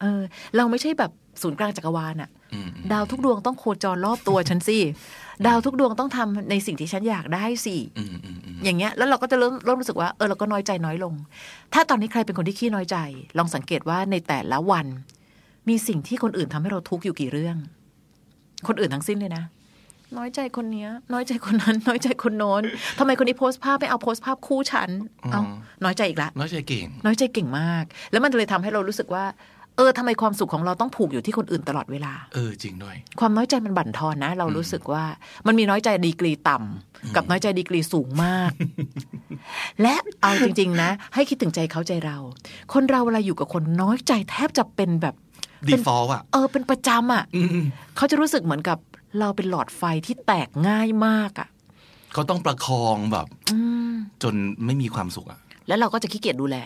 [0.00, 0.22] เออ
[0.56, 1.10] เราไม่ใช่แบบ
[1.42, 4.78] ศูนย์กลางจักรวาลอะอืมดาวทุกดวงต้องโคจรรอบตัวฉันสิ
[5.46, 11.14] ดาวทุกดวงต้องทำในสิ่งที่ฉันอยากได้สิอืมอืมอืมอย่างเงี้ยแล้วเราก็จะเริ่มเริ่มรู้สึกว่าเออเราก็น้อยใจน้อยลง
[11.74, 12.96] ถ้าตอนนี้ใครเป็นคนที่ขี้น้อยใจ
[13.38, 14.86] ลองสังเกตว่าในแต่ละวัน
[15.68, 17.56] มีสิ่งที่คนอื่นทำให้เราทุกข์อยู่กี่เรื่อง
[18.66, 19.44] คนอื่นทั้งสิ้นเลยนะ
[20.18, 22.62] น้อยใจคนเนี้ย น้อยใจคนนั้น น้อยใจคนโน้น
[22.98, 24.90] ทำไมคนนี้โพสต์ภาพไม่เอาโพสต์ภาพคู่ฉัน
[25.32, 25.40] เอา
[25.84, 29.24] น้อยใจอีกละ น้อยใจเก่ง น้อยใจเก่งมาก แล้วมันเลยทำให้เรารู้สึกว่า
[29.61, 35.04] เออทำไมความสุขของเราต้องผูกอยู่ที่คนอื่นตลอดเวลา เออจริงด้วย ความน้อยใจมันบั่นทอนนะ เรารู้สึกว่า
[35.46, 38.50] มันมีน้อยใจดีกรีต่ำกับน้อยใจดีกรีสูงมาก
[39.82, 42.18] และเอาจริง ๆ นะ ให้คิดถึงใจเขาใจเรา
[42.72, 45.14] คนเราเวลาอยู่กับคนน้อยใจแทบจะเป็นแบบ
[45.68, 47.64] default อะเออเป็นประจำอะอืม
[47.96, 48.78] เขาจะรู้สึกเหมือนกับ
[49.20, 51.48] เราเป็นหลอดไฟที่แตกง่ายมากอะ
[52.12, 53.58] เขาต้องประคองแบบอื
[53.90, 53.92] ม
[54.22, 56.56] จนไม่มีความสุขอะแล้วเราก็จะขี้เกียจดูแล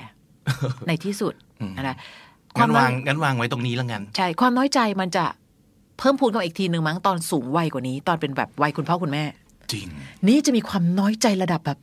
[0.86, 1.88] ในที่สุดอืมนะค
[2.60, 5.24] งั้วามนน้อวายงงั้นวางไว้ตรงนี้แล้วกัน ใช่ความน้อยใจมันจะ
[5.98, 9.24] เพิ่มพูนกันอีกทีหนึ่งมั้งตอนสูงวัยกว่านี้ ตอนเป็นแบบวัยคุณพ่อคุณแม่
[9.72, 9.86] จริง
[10.28, 11.78] นี่จะมีความน้อยใจระดับแบบ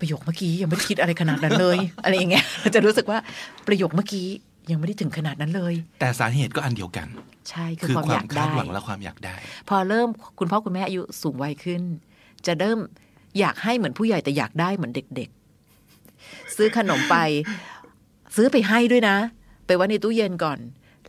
[0.00, 3.18] ประโยคเมื่อกี้ยังไม่ได้คิดอะไรขนาดนั้นเลย อะไรอย่างเงี้ยเราจะรู้สึกว่า
[3.66, 4.26] ประโยคเมื่อกี้
[4.70, 7.06] ยังไม่ได้ถึงขนาดนั้นเลย แต่สาเหตุก็อันเดียวกัน
[7.50, 9.34] ใช่คือคือความควาอยามกคาได้ดหวังและความอยากได้
[9.68, 10.08] พอเริ่ม
[10.38, 11.82] คุณพ่อคุณแม่อายุสูงวัยขึ้น
[12.46, 12.78] จะเริ่ม
[13.38, 15.28] อยากให้เหมือนผู้ใหญ่แต่อยากได้เหมือนเด็ก
[15.92, 17.16] ๆ ซื้อขนมไป
[18.36, 19.16] ซื้อไปให้ด้วยนะ
[19.70, 20.58] ไปไว้ในตู้เย็นก่อน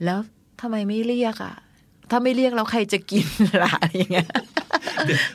[0.05, 0.19] แล้ว
[0.61, 1.55] ทำไมไม่เรียกอะ
[2.11, 3.25] ถ้าไม่เรียกแล้วใครจะกิน
[3.63, 4.27] ล่ะอะไรอย่างเงี้ย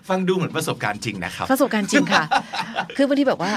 [0.08, 2.24] ฟังดูเหมือนประสบการณ์จริงนะครับ ประสบการณ์จริงค่ะ
[2.96, 3.52] คือบางทีแบบว่า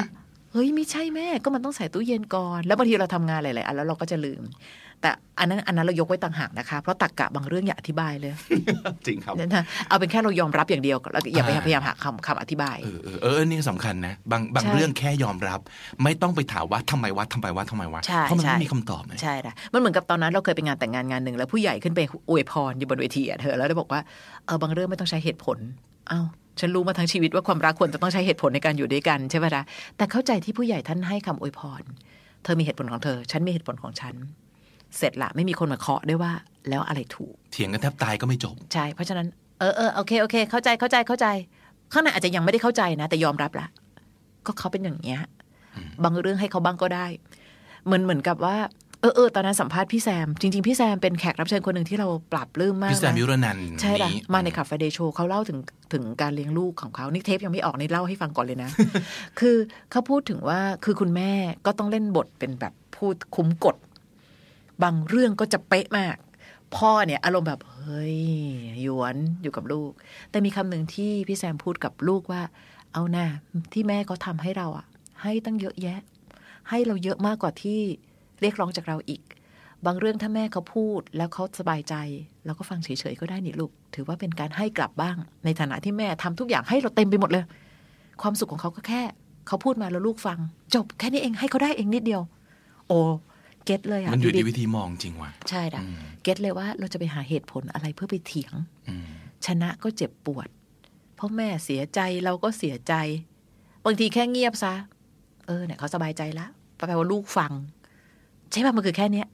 [0.51, 4.43] เฮ้ยไม่ใช่แม่ก็มันต้องใส่ตู้เย็นก่อน แล้วบางทีเราทำงานหลายๆอันแล้วเราก็จะลืม
[5.01, 8.31] แต่อันนั้นอันนั้นเรายกไว้ต่างหากนะคะ เพราะตักกะบางเรื่องอย่าอธิบายเลย
[9.05, 15.59] จริงครับเนี่ยนะเอาเป็นแค่เรายอมรับอย่างเดียวแล้วอย่าไปอ่าพยายามหาคำคำอธิบาย เออเออเออนี่สำคัญนะ บางบางใช่เรื่องแค่ยอมรับ
[16.03, 24.01] ไม่ต้องไปถามว่าทำไมวะทำไมวะทำไมวะใช่เพราะมันใช่ไม่มีคำตอบนะใช่นะมันเหมือนกับตอนนั้นเราเคยไปงานแต่งงานงานหนึ่งแล้วผู้ใหญ่ขึ้นไปอวยพรอยู่บนเวทีอะเธอแล้วได้บอกว่า
[24.45, 25.57] เออบางเรื่องไม่ต้องใช้เหตุผล
[26.09, 26.21] เอ้า
[26.59, 29.63] ฉันรู้มาทั้งชีวิตว่าความรักควรจะต้องใช้เหตุผลในการอยู่ด้วยกันใช่ไหมล่ะ
[29.97, 31.81] แต่เข้าใจที่ผู้ใหญ่ท่านให้คำอวยพร
[32.43, 34.15] เธอมีเหตุผลของเธอ ฉันมีเหตุผลของฉัน
[34.97, 36.31] เสร็จละไม่มีคนมาเคาะด้วยว่า
[36.69, 39.27] แล้วอะไรถูก เถียงกันแทบตายก็ไม่จบ ใช่ เพราะฉะนั้น
[39.59, 41.27] เออเออโอเคโอเค เข้าใจเข้าใจเข้าใจ
[41.93, 43.67] ข้างในอาจจะยังไม่ได้เข้าใจนะ แต่ยอมรับละ
[44.45, 45.21] ก็เขาเป็นอย่างเงี้ย
[46.03, 47.05] บางเรื่องให้เขาบ้างก็ได้
[47.85, 48.57] เหมือนเหมือนกับว่า
[49.01, 55.59] เออเออตอนนั้นสัมภาษณ์พี่แซม จริง ๆ พี่แซมเป็นแขกรับเชิญคนหนึ่งที่เราปรับปลื้มมากพี่แซมนะยุรนันท์ใช่ละนี้มาในคาเฟ่เดโชเขาเล่าถึง
[55.93, 58.69] ถึงการเลี้ยงลูกของเขานี่เทปยังไม่ออกนี่เล่าให้ฟังก่อนเลยนะ
[59.39, 59.55] คือ
[59.91, 61.31] เขาพูดถึงว่าคือคุณแม่
[61.65, 63.75] ก็ต้องเล่นบทเป็นแบบพูดคุ้มกฎ
[64.83, 66.15] บางเรื่องก็จะเป๊ะมาก
[66.75, 68.19] พ่อเนี่ยอารมณ์แบบเฮ้ย
[68.81, 69.91] หยวนอยู่กับลูก
[70.29, 72.41] แต่มีคำหนึ่งที่พี่แซมพูดกับลูกว่า
[72.93, 73.25] เอาหน้า
[73.73, 74.85] ที่แม่ก็ทำให้เราอะ
[75.21, 75.99] ให้ตั้งเยอะแยะ
[76.69, 77.79] ให้เราเยอะมากกว่าที่
[78.41, 79.21] เรียกร้องจากเราอีก
[79.85, 81.95] บางเรื่องถ้าแม่เขาพูดแล้วเขาสบายใจ
[82.45, 85.15] เราก็ฟังเฉยๆก็ได้นี่ลูก ถือว่าเป็นการให้กลับบ้าง
[85.45, 87.45] ในฐานะที่แม่ทำทุกอย่างให้เราเต็มไปหมดเลย
[88.21, 89.01] ความสุขของเขาก็แค่
[89.47, 90.39] เขาพูดมาแล้วลูกฟัง
[90.75, 92.21] จบแค่นี้เองให้เขาได้เองนิดเดียว
[92.87, 92.99] โอ้
[93.69, 98.53] get เลยอะมันอยู่พี่ที่บิ๊กวิธีมองจริงว่ะใช่ด่ะอืม get เลยว่าเราจะไปหาเหตุผลอะไรเพื่อไปเถียง
[98.87, 99.05] อืม
[99.45, 100.47] ชนะก็เจ็บปวด
[101.15, 102.93] เพราะแม่เสียใจเราก็เสียใจ
[103.85, 104.73] บางทีแค่เงียบซะ
[105.47, 107.51] เออเนี่ยเขาสบายใจละแปลว่าลูกฟัง
[108.51, 109.27] ใช่ป่ะมันคือแค่เนี้ย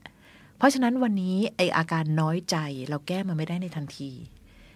[0.58, 2.58] เพราะฉะนั้นวันนี้ไออาการน้อยใจ
[2.90, 4.10] เราแก้มันไม่ได้ในทันที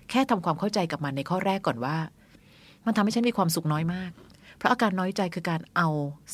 [0.10, 1.98] แค่ทำความเข้าใจกับมันในข้อแรกก่อนว่า
[2.86, 4.12] มันทำให้ฉันมีความสุขน้อยมาก
[4.58, 5.90] เพราะอาการน้อยใจคือการเอา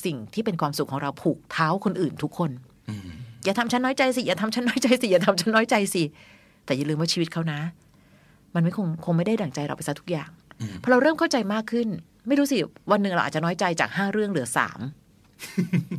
[0.06, 2.52] สิ่งที่เป็นความสุขของเราผูกเท้าคนอื่นทุกคน
[2.90, 3.08] อืม
[3.46, 6.04] อย่าทำฉันน้อยใจสิ อย่าทำฉันน้อยใจสิ อย่าทำฉันน้อยใจสิ
[6.66, 7.60] แต่อย่าลืมว่าชีวิตเขานะ
[8.56, 10.30] มันไม่คงคงไม่ได้ดั่งใจเราไปซะทุกอย่าง
[10.62, 11.88] อืมพอเราเริ่มเข้าใจมากขึ้น
[12.28, 12.58] ไม่รู้สิ
[12.92, 14.80] วันหนึ่งเราอาจจะน้อยใจจากห้าเรื่องเหลือสาม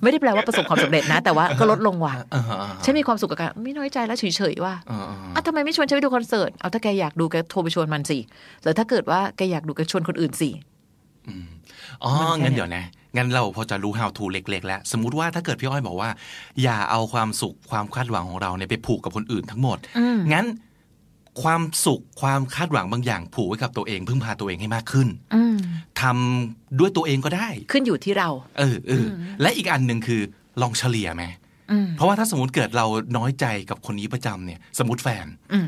[0.03, 8.19] ไม่ได้แปลว่าประสบความสำเร็จนะ แต่ว่าก็ลดลงว่ะอ่าฮะอ่าฮะฉันมีความสุขกับการไม่น้อยใจแล้วเฉยๆว่าอ่าอ่าอะทำไมไม่ชวนฉันไปดูคอนเสิร์ตเอาถ้าแกอยากดูแกโทรไปชวนมันสิ
[8.63, 10.51] หรือถ้าเกิดว่าแกอยากดูแกชวนคนอื่นสิ
[11.29, 11.47] อืม
[12.03, 12.85] อ๋อมันแค่งั้นเดี๋ยวนะ
[13.17, 16.11] งั้นเราพอจะรู้ how to เล็กๆ แล้ว สมมุติว่าถ้าเกิดพี่อ้อยบอกว่า
[16.63, 20.47] อย่าเอาความสุขความคาดหวังของเราเนี่ยไปผูกกับคนอื่นทั้งหมดอืมงั้น
[21.43, 25.57] ความสุขความคาดหวังบางอย่าง ผูกไว้กับตัวเอง พึ่งพาตัวเองให้มากขึ้นอืม
[26.01, 29.11] ทำด้วยตัวเองก็ได้ ขึ้นอยู่ที่เรา เออเอออ
[29.43, 30.21] และอีกอันหนึ่งคือ
[30.63, 31.25] ลองเฉลี่ยไหม
[31.71, 35.67] อืมเพราะว่าถ้าสมมติเกิดเราน้อยใจกับคนนี้ประจำเนี่ย สมมติแฟนอืม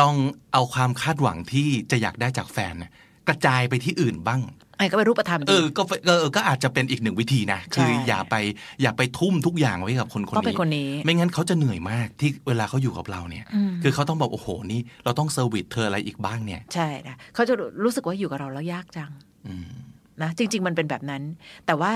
[0.00, 0.14] ลอง
[0.52, 2.92] เอาความคาดหวังที่จะอยากได้จากแฟนเนี่ย
[3.28, 4.40] กระจายไปที่อื่นบ้าง
[4.78, 8.34] ไอ้ก็เป็นรูปธรรมเอดีอก็เออก็อาจจะเป็นอีกหนึ่งวิธีนะใช่คืออย่าไป
[8.82, 19.10] อย่าไปทุ่มทุกอย่างไว้กับคนคนต้องเป็นี้นคนนี้ ไม่งั้นเขาจะเหนื่อยมากที่เวลาเขาอยู่กับเราเนี่ยอืมคือเขาต้องบอกโอ้โหนี่ เราต้องเซอร์วิสเธออะไรอีกบ้างเนี่ย ใช่นะเขาจะรู้สึกว่าอยู่กับเราแล้วยากจัง
[19.48, 19.70] อืม
[20.22, 21.22] นะจริง ๆ มันเป็นแบบนั้น
[21.66, 21.92] แต่ว่า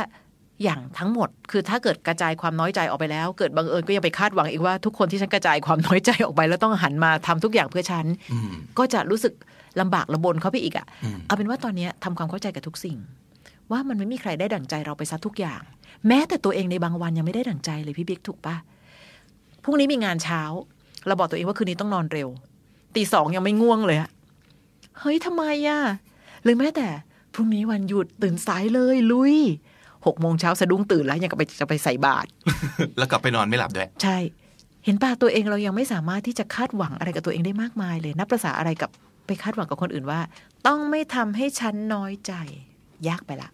[0.65, 9.33] อย่างทั้งหมด คือถ้าเกิดกระจายความน้อยใจออกไปแล้ว เกิดบังเอิญก็ยังไปคาดหวังอีกว่าทุกคนที่ฉันกระจายความน้อยใจออกไปแล้วต้องหันมาทำทุกอย่างเพื่อฉันอืมก็จะรู้สึก
[9.81, 12.99] ลำบากลำบนเขาไปอีกอะอืมเอาเป็นว่าตอนเนี้ยทำความเข้าใจกับทุกสิ่ง
[13.71, 15.63] ว่ามันไม่มีใครได้ดั่งใจเราไปซะทุกอย่าง
[16.09, 18.57] แม้แต่ตัวเองในบางวันยังไม่ได้ดั่งใจเลยพี่บิ๊กถูกปะ
[19.65, 20.43] พรุ่งนี้มีงานเช้า
[21.07, 22.29] เราบอกตัวเองว่าคืนนี้ต้องนอนเร็ว
[22.97, 24.11] ตีสองยังไม่ง่วงเลยอะ
[25.01, 25.81] เฮ้ยทำไมอะ
[26.43, 26.89] หรือแม้แต่
[27.35, 29.37] พรุ่งนี้วันหยุดตื่นสายเลยลุย
[30.07, 32.29] หกโมงเช้าสะดุ้งตื่นแล้วยังกับไปจะไปใส่บาตร
[32.99, 34.19] แล้วกลับไปนอนไม่หลับด้วย ใช่
[34.85, 38.91] เห็นป่ะตัวเองเรายังไม่สามารถที่จะคาดหวังอะไรกับตัวเองได้มากมายเลยนับประษาอะไรกับ
[39.27, 40.21] ไปคาดหวังกับคนอื่นว่า
[40.67, 42.33] ต้องไม่ทำให้ฉันน้อยใจ
[43.09, 43.51] ยากไปละ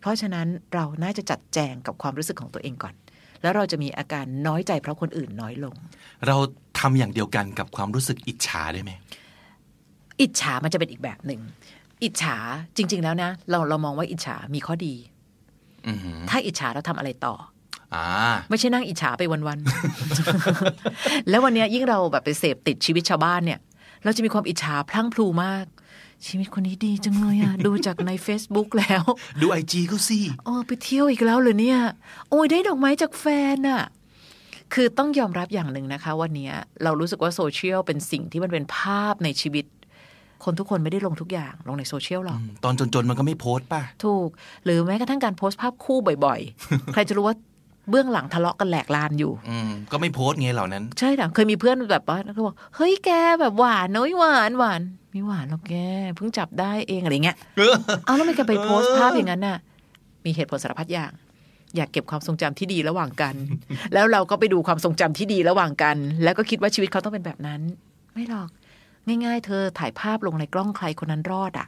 [0.00, 2.94] เพราะฉะนั้นเราน่าจะจัดแจงกับความรู้สึกของตัวเองก่อน
[3.42, 5.74] แล้วเราจะมีอาการน้อยใจเพราะคนอื่นน้อยลง
[6.26, 6.36] เรา
[6.78, 8.92] ทำอย่างเดียวกันกับความรู้สึกอิจฉาได้ไหม
[10.20, 11.40] อิจฉามันจะเป็นอีกแบบหนึ่ง
[12.04, 12.36] อิจฉา
[12.76, 14.94] จริง ๆ แล้วนะ เราเรามองว่าอิจฉามีข้อดี
[15.88, 17.34] อือหือถ้าอิจฉาเราทำอะไรต่อ
[17.94, 18.06] อ่า
[18.50, 23.58] ไม่ใช่นั่งอิจฉาไปวันๆ แล้ววันเนี้ยยิ่งเราแบบไปเสพติดชีวิตชาวบ้านเนี่ย
[24.04, 25.66] เราจะมีความอิจฉาพลั่งพลูมาก
[26.26, 29.02] ชีวิตคนนี้ดีจังเลยอะดูจากใน Facebook แล้ว
[29.42, 31.78] ดูไอจีเขาสิโอ้ไปเที่ยวอีกแล้วเลยเนี่ย
[32.30, 33.82] โอ้ยได้ดอกไม้จากแฟนอะ
[34.74, 39.64] คือต้องยอมรับอย่างหนึ่งนะคะ วันเนี้ยเรารู้สึกว่าโซเชียลเป็นสิ่งที่มันเป็นภาพในชีวิต
[40.44, 44.28] คนทุกคนไม่ได้ลงทุกอย่างลงในโซเชียลหรอก ตอนจนๆ มันก็ไม่โพสต์ป่ะ ถูก
[44.64, 47.36] หรือแม้กระทั่งการโพสต์ภาพคู่บ่อยๆ ใครจะรู้ว่า
[47.90, 55.76] เบื้องหลังทะเลาะกันแหลกลานอยู่ อืมก็ไม่โพสต์ไงเหล่านั้น ใช่ค่ะเคยมีเพื่อนแบบว่าเขาบอกเฮ้ยแกแบบหวานน้อยหวานหวานไม่หวานหรอกแก
[56.16, 57.36] เพิ่งจับได้เองอะไรเงี้ย
[58.06, 59.58] เอาแล้วทำไมแกไปโพสต์ภาพอย่างนั้นน่ะ
[60.24, 61.12] มีเหตุผลสารพัดอย่าง
[61.76, 63.34] อยากเก็บความทรงจำที่ดีระหว่างกัน
[63.94, 67.60] แล้วเราก็ไปดูความทรงจำที่ดีระหว่างกัน แล้วก็คิดว่าชีวิตเขาต้องเป็นแบบนั้น
[68.14, 68.48] ไม่หรอก
[69.06, 71.66] ง่าย ๆ เธอถ่ายภาพลงในกล้องใครคนนั้นรอดอะ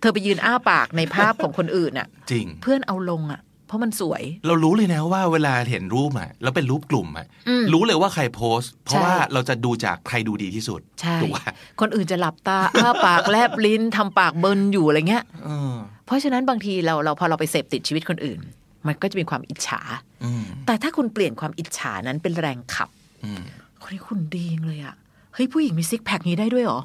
[0.00, 11.44] เธอไปยืนอ้าปากในภาพของคนอื่นอะ จริง เพื่อนเอาลงอะ เพราะมันสวย เรารู้เลยนะว่าเวลาเห็นรูปอะแล้วเป็นรูปกลุ่มอะอืมรู้เลยว่าใครโพสต์ เพราะใช่ว่าเราจะดูจากใครดูดีที่สุดใช่ถูกป่ะ
[11.80, 15.74] คนอื่นจะหลับตาอ้าปากแลบลิ้นทำปากเบินอยู่อะไรเงี้ยเออ
[16.06, 18.40] เพราะฉะนั้นบางทีเราเราพอเราไปเสพติดชีวิตคนอื่น
[18.86, 19.80] มันก็จะมีความอิจฉา
[20.24, 22.88] อืมแต่ถ้าคุณเปลี่ยนความอิจฉานั้นเป็นแรงขับ
[23.24, 23.42] อืม
[23.82, 24.94] คนนี้คุณดีจังเลยอะ
[25.34, 26.80] เฮ้ยผู้หญิงมีซิกแพคนี้ได้ด้วยเหรอ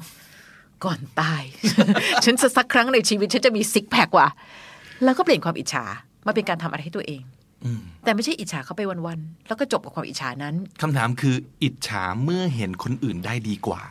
[0.84, 1.42] ก่อนตาย
[2.24, 4.28] ฉันจะสักครั้งในชีวิตฉันจะมีซิกแพคว่ะ
[5.04, 5.84] แล้วก็เปลี่ยนความอิจฉา
[6.26, 7.22] มาเป็นการทำอะไรให้ตัวเอง
[7.64, 13.82] อืมแต่ไม่ใช่อิจฉาเขาไปวันๆแล้วก็จบกับความอิจฉานั้นคำถามคืออิจฉาเมื่อเห็นคนอื่นได้ดีกว่า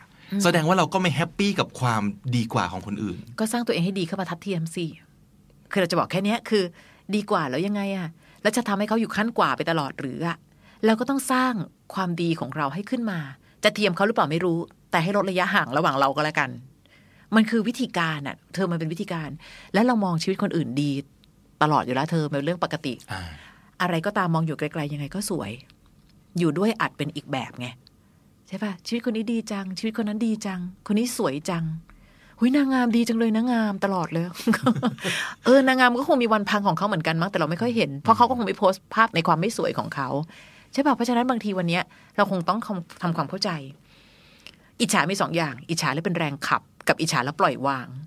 [0.44, 2.02] แสดงว่าเราก็ไม่แฮปปี้กับความ
[2.36, 4.86] ดีกว่าของคนอื่น ก็สร้างตัวเองให้ดีเข้ามาทัดเทียมสิ
[5.70, 6.64] คือเราจะบอกแค่เนี้ยคือ
[7.14, 8.08] ดีกว่าแล้วยังไงอะ
[8.42, 10.36] แล้วจะทำให้เขาอยู่ขั้นกว่าไปตลอดหรืออะ
[10.86, 11.52] เราก็ต้องสร้าง
[11.94, 13.20] ความดีของเราให้ขึ้นมา
[13.64, 14.58] จะเทียมเขาหรือเปล่าไม่รู้
[14.90, 16.50] แต่ให้ลดระยะห่างระหว่างเราก็แล้วกัน
[17.34, 19.30] มันคือวิธีการอะเธอมันเป็นวิธีการ
[19.74, 20.92] และเรามองชีวิตคนอื่นดี
[21.62, 23.22] ตลอดอยู่แล้วเธอมันเป็นเรื่องปกติอ่า
[23.82, 25.50] อะไรก็ตามมองอยู่ไกลๆยังไงก็สวย
[26.38, 27.66] อยู่ด้วยอาจเป็นอีกแบบไง
[28.48, 31.64] ใช่ปะชีวิตคนนี้ดีจัง ชีวิตคนนั้นดีจัง คนนี้สวยจัง
[32.38, 34.24] หุยนางงามดีจังเลยนางงามตลอดเลย
[35.44, 40.08] เออนางงามก็คงมีวันพังของเขาเหมือนกันมั้งแต่เราไม่ค่อยเห็น เพราะเขาก็คงไม่โพสต์ภาพในความไม่สวยของเขา
[40.72, 41.82] ใช่ปะเพราะฉะนั้นบางทีวันเนี้ย
[42.16, 43.50] เราคงต้องทำทำความเข้าใจ
[44.80, 48.03] อิจฉามีสองอย่าง อิจฉาแล้วเป็นแรงขับ กับอิจฉาแล้วปล่อยวางอืม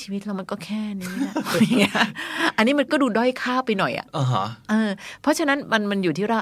[0.00, 1.94] ชีวิตเรามันก็แค่นี้แหละอย่างเงี้ย
[2.56, 4.90] อันนี้มันก็ดูด้อยค่าไปหน่อยอะอ่าฮะเออ
[5.22, 6.38] เพราะฉะนั้นมันมันอยู่ที่เรา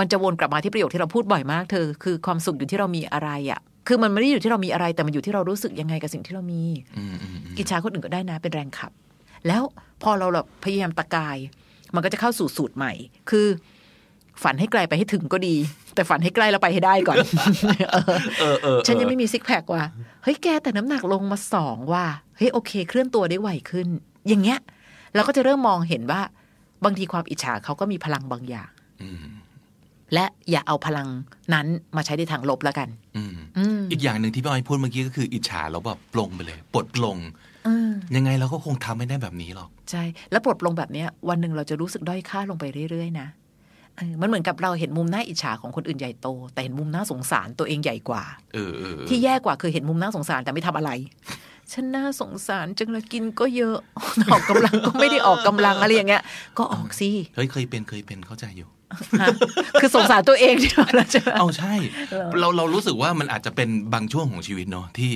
[0.00, 6.62] มันจะวนกลับมาที่ประโยคที่เราพูดบ่อยมากเธอ คือความสุขอยู่ที่เรามีอะไรอะ่ะ คือมันไม่ได้อยู่ที่เรามีอะไร แต่มันอยู่ที่เรารู้สึกยังไงกับสิ่งที่เรามี
[6.96, 8.92] อืมอืมอืมกิจชาคนอื่นก็ได้นะ เป็นแรงขับ
[9.46, 9.62] แล้ว
[10.02, 11.36] พอเราแบบพยายามตะกาย
[11.94, 12.92] มันก็จะเข้าสู่สูตรใหม่
[13.30, 13.46] คือ
[14.42, 15.56] ฝันให้ไกลไปให้ถึงก็ดี
[15.94, 19.84] แต่ฝันให้ใกล้แล้วไปให้ได้ก่อนเออเออเออฉันยังไม่มีซิกแพคว่ะ
[20.22, 23.88] เฮ้ยแกแต่น้ำหนักลงมาสองว่ะเฮ้ยโอเค เคลื่อนตัวได้ไวขึ้น
[24.28, 24.58] อย่างเงี้ย
[25.14, 26.20] เราก็จะเริ่มมองเห็นว่า
[26.84, 28.70] บางทีความอิจฉาเขาก็มีพลังบางอย่าง
[29.02, 29.16] อืม
[30.14, 31.08] และอย่าเอาพลัง
[31.54, 37.16] นั้นมาใช้ในทางลบแล้วกันอืมอืมอีกอย่างหนึ่งที่พี่อ้อยพูดเมื่อกี้ก็คืออิจฉาแล้วแบบปลงไปเลยปลดปลง
[37.64, 43.39] เออยังไงเราก็คงทำไม่ได้แบบนี้หรอก ใช่ แล้วปลดปลงแบบเนี้ย วันหนึ่งเราจะรู้สึกด้อยค่าลงไปเรื่อยๆนะเออ
[44.20, 50.90] มันเหมือนกับเราเห็นมุมน่าอิจฉาของคนอื่นใหญ่โต แต่เห็นมุมน่าสงสารตัวเองใหญ่กว่าเออเออเออที่แย่กว่าคือเห็นมุมน่าสงสารแต่ไม่ทำอะไร
[51.72, 53.76] ฉันน่าสงสารจังเลยกินก็เยอะ
[54.32, 56.22] ออกกำลังก็ไม่ได้ออกกำลังอะไรอย่างเงี้ย
[56.58, 58.68] ก็ออกสิเฮ้ยเคยเป็นเคยเป็นเข้าใจอยู่
[59.22, 59.28] ฮะ
[59.80, 61.74] คือสงสารตัวเองที่เราจะเอาใช่
[62.40, 65.12] เราเรารู้สึกว่ามันอาจจะเป็นบางช่วงของชีวิตเนาะที่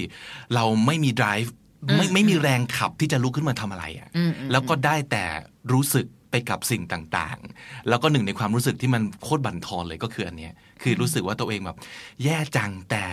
[0.55, 1.49] เราไม่มี drive
[1.97, 5.25] ไม่ไม่มีแรงขับที่จะลุกขึ้นมาทำอะไรอะ่ะอืมอืมแล้วก็ได้แต่
[5.73, 11.79] รู้สึก ไปกับสิ่งต่างๆ แล้วก็หนึ่งในความรู้สึกที่มันโคตรบั่นทอนเลยก็คืออันเนี้ย คือรู้สึกว่าตัวเองแบบ
[12.25, 13.05] แย่จังแต่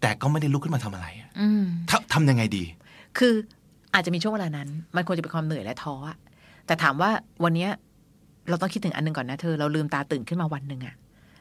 [0.00, 2.64] แต่ก็ไม่ได้ลุกขึ้นมาทำอะไรอะอืมทำทำยังไงดี
[3.18, 3.34] คือ
[3.94, 6.16] อาจจะมีช่วงเวลานั้น มันควรจะเป็นความเหนื่อยและท้ออะ
[6.66, 7.10] แต่ถามว่า
[7.44, 7.70] วันเนี้ย
[8.48, 10.94] เราต้องคิดถึงอันหนึงก่อนนะเธอ เราลืมตาตื่นขึ้นมาวันหนึ่งอะ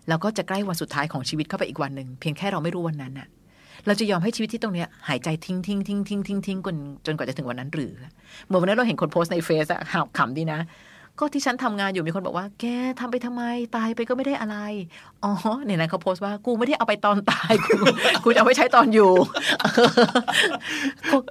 [0.09, 3.27] เราก็จะใกล้วันสุดท้ายของชีวิตเข้าไปอีกวันหนึ่งเพียงแค่เราไม่รู้วันนั้นอะ
[3.85, 7.93] เราจะยอมให้ชีวิตที่ตรงเนี้ยหายใจทิ้งทิ้งทิ้งทิ้งทิ้งทิ้งจนจนกว่าจะถึงวันนั้นหรือ
[8.45, 10.59] เหมือนวันนั้นเราเห็นคนโพสต์ในเฟซอะขำขำดีนะ
[11.19, 12.65] ก็ที่ฉันทำงานอยู่มีคนบอกว่า แก
[12.99, 13.43] ทำไปทำไม
[13.75, 14.57] ตายไปก็ไม่ได้อะไร
[15.23, 15.31] อ๋อ
[15.63, 17.75] เนี่ยนะเขาโพสต์ว่ากูไม่ได้เอาไปตอนตายกู
[18.23, 19.11] กูจะเอาไว้ใช้ตอนอยู่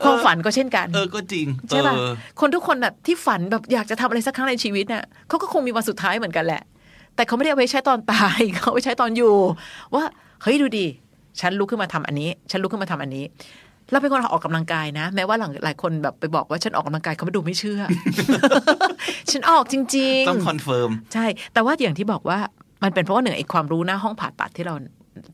[0.04, 6.62] ความฝันก็เช่นกัน เออก็จริงใช่ป่ะเออคนทุกคนแบบที่ฝันแบบอยากจะทำอะไรสักครั้งในชีวิตน่ะเขาก็คงมีวันสุดท้ายเหมือนกันแหละ
[7.16, 9.34] แต่เขาไม่ได้เอาไว้ใช้ตอนตายเขาเอาไว้ใช้ตอนอยู่
[9.94, 10.04] ว่า
[10.42, 10.86] เฮ้ยดูดิ
[11.40, 13.24] ฉันลุกขึ้นมาทำอันนี้ ฉันลุกขึ้นมาทำอันนี้
[13.90, 17.80] เราเป็นคนออกกำลังกายนะ แม้ว่าหลังหลายคนแบบไปบอกว่าฉันออกกำลังกายเขาไม่ดูไม่เชื่อ
[19.30, 22.38] ฉันออกจริง ๆ ต้อง confirm ใช่ แต่ว่าอย่างที่บอกว่า
[22.82, 24.74] มันเป็นเพราะว่าหนึ่งไอ้ความรู้หน้าห้องผ่าตัดที่เรา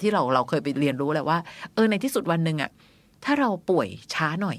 [0.01, 1.39] ที่เราเราเคยไปเรียนรู้แหละว่า
[1.75, 2.71] เออในที่สุดวันหนึ่งอะ
[3.25, 4.59] ถ้าเราป่วยช้าหน่อย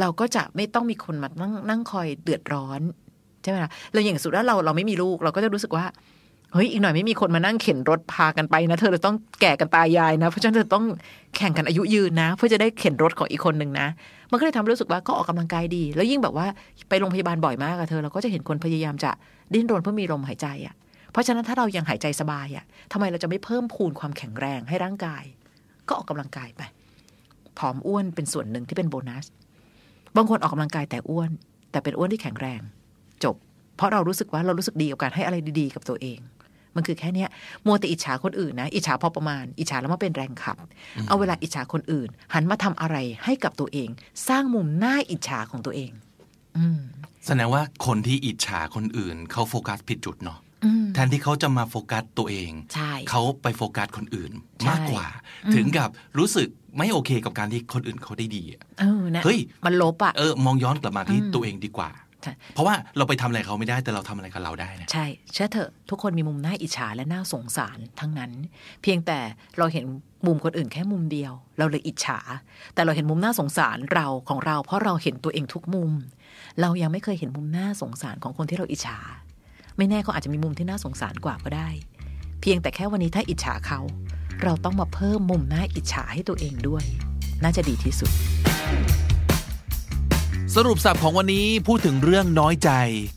[0.00, 2.80] เราก็จะไม่ต้องมีคนมานั่งนั่งคอยเดือดร้อน
[3.42, 5.84] ใช่ไหมล่ะเราอย่างสุดแล้วเราเราไม่มีลูก เราก็จะรู้สึกว่า
[6.56, 10.84] เฮ้ยอีกหน่อยไม่มีคนมานั่งเข็นรถพากันไปนะ เธอจะต้องแก่กันตายายนะ เพราะฉะนั้นเธอต้อง
[11.36, 13.86] แข่งกันอายุยืนนะ เพื่อจะได้เข็นรถของอีกคนหนึ่งนะ
[14.30, 16.46] มันก็เลยทำให้รู้สึกว่าก็ออกกำลังกายดี แล้วยิ่งแบบว่า
[16.88, 19.10] ไปโรงพยาบาลบ่อยมากอะเธอเราก็จะเห็นคนพยายามจะ
[19.54, 20.74] ดิ้นรนเพื่อมีลมหายใจอะ
[21.12, 25.22] เพราะฉะนั้นถ้าเรายังหายใจสบายอะทำไมเราจะไม่เพิ่มพูนความแข็งแรงให้ร่างกาย
[25.88, 26.62] ก็ออกกำลังกายไป
[27.58, 29.26] ผอมอ้วนเป็นส่วนหนึ่งที่เป็นโบนัส
[30.16, 31.30] บางคนออกกำลังกายแต่อ้วน
[31.70, 32.60] แต่เป็นอ้วนที่แข็งแรง
[33.24, 33.36] จบ
[33.76, 36.18] เพราะเรารู้สึกว่าเรารู้สึกดีกับการให้อะไรดีๆ กับตัวเอง
[36.76, 37.28] มันคือแค่เนี้ย
[37.66, 40.56] มัวแต่อิจฉาคนอื่นนะ อิจฉาพอประมาณ อิจฉาแล้วมาเป็นแรงขับ
[41.08, 43.88] เอาเวลาอิจฉาคนอื่น หันมาทำอะไรให้กับตัวเอง
[44.28, 45.90] สร้างมุมน่าอิจฉาของตัวเอง
[46.56, 46.80] อืม
[47.26, 55.06] แสดงว่าคนที่อิจฉาคนอื่นเขาโฟกัสผิดจุดเนาะอืมแทนที่เขาจะมาโฟกัสตัวเองใช่เขาไปโฟกัสคนอื่นใช่มากกว่า
[55.44, 62.05] อืมถึงกับรู้สึกไม่โอเคกับการที่คนอื่นเขาได้ดีอะเออนะเฮ้ย มันลบอะเออ มองย้อนกลับมาที่อืมตัวเองดีกว่าใช่
[62.54, 68.32] เพราะว่าเราไปทำอะไรเขาไม่ได้แต่เราทำอะไรกับเราได้นะใช่ เชื่อเถอะทุกคนมีมุมน่าอิจฉาและน่าสงสารทั้งนั้น
[68.82, 69.18] เพียงแต่
[69.58, 69.84] เราเห็น
[70.26, 72.18] มุมคนอื่นแค่มุมเดียว เราเลยอิจฉา
[72.74, 75.90] แต่เราเห็นมุมน่าสงสารเราของเรา เพราะเราเห็นตัวเองทุกมุม
[76.60, 78.98] เรายังไม่เคยเห็นมุมน่าสงสารของคนที่เราอิจฉา
[79.76, 81.68] ไม่แน่เขาอาจจะมีมุมที่น่าสงสารกว่าก็ได้
[82.40, 83.80] เพียงแต่แค่วันนี้ถ้าอิจฉาเขา
[84.42, 86.84] เราต้องมาเพิ่มมุมน่าอิจฉาให้ตัวเองด้วย
[87.42, 88.10] น่าจะดีที่สุด
[90.60, 92.70] สรุปสับของวันนี้พูดถึงเรื่องน้อยใจ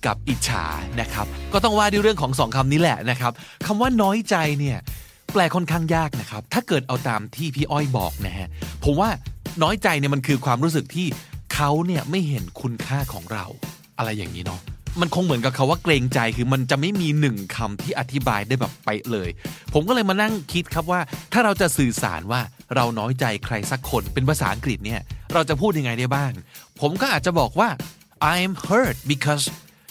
[0.05, 0.65] กับอิจฉา
[1.01, 3.31] นะครับ ก็ต้องว่าด้วยเรื่องของสองคำนี้แหละนะครับ
[3.65, 4.77] คำว่าน้อยใจเนี่ย
[5.33, 8.47] แปลค่อนข้างยากนะครับ ถ้าเกิดเอาตามที่พี่อ้อยบอกนะฮะ
[8.83, 9.09] ผมว่า
[9.63, 11.07] น้อยใจเนี่ยมันคือความรู้สึกที่
[11.53, 13.45] เขาเนี่ยไม่เห็นคุณค่าของเรา
[13.97, 14.59] อะไรอย่างนี้เนาะ
[15.01, 19.29] มันคงเหมือนกับคาว่าเกรงใจคือมันจะไม่มีหนึ่งคำที่อธิบายได้แบบไปเลย
[19.73, 20.99] ผมก็เลยมานั่งคิดครับว่า
[21.33, 22.41] ถ้าเราจะสื่อสารว่า
[22.75, 25.01] เราน้อยใจใครสักคนเป็นภาษาอังกฤษเนี่ย
[25.33, 26.31] เราจะพูดยังไงได้บ้าง
[26.81, 27.69] ผมก็อาจจะบอกว่า
[28.33, 29.43] I'm hurt because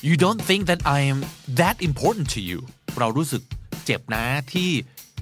[0.08, 1.18] you don't think that I'm
[1.60, 2.58] that important to you
[2.98, 3.42] เรารู้สึก
[3.84, 4.70] เจ็บนะที่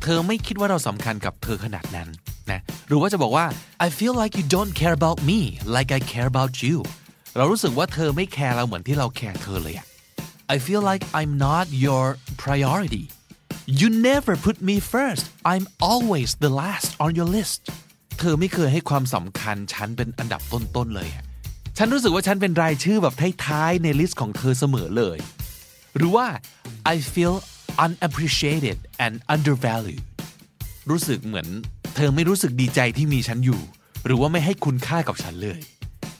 [0.02, 2.08] เธอไม่คิดว่าเราสำคัญกับเธอขนาดนั้น
[2.50, 3.46] นะหรือว่าจะบอกว่า
[3.86, 5.40] I feel like you don't care about me
[5.76, 6.76] like I care about you
[7.36, 9.86] เรารู้สึกว่าเธอไม่แคร์เราเหมือนที่เราแคร์เธอเลยอะ
[10.54, 12.04] I feel like I'm not your
[12.44, 13.04] priority
[13.68, 17.60] you never put me first I'm always the last on your list
[18.18, 21.08] เธอไม่เคยให้ความสำคัญฉันเป็นอันดับต้นๆเลย
[21.78, 23.14] ฉันรู้สึกว่าฉันเป็นรายชื่อแบบ
[23.46, 25.18] ท้ายๆใน list ของเธอเสมอเลย
[25.96, 26.26] หรือว่า
[26.92, 27.34] I feel
[27.84, 30.04] unappreciated and undervalued
[30.90, 31.48] รู้สึกเหมือน
[31.96, 33.60] เธอไม่รู้สึกดีใจที่มีฉันอยู่
[34.06, 35.58] หรือว่าไม่ให้คุณค่ากับฉันเลย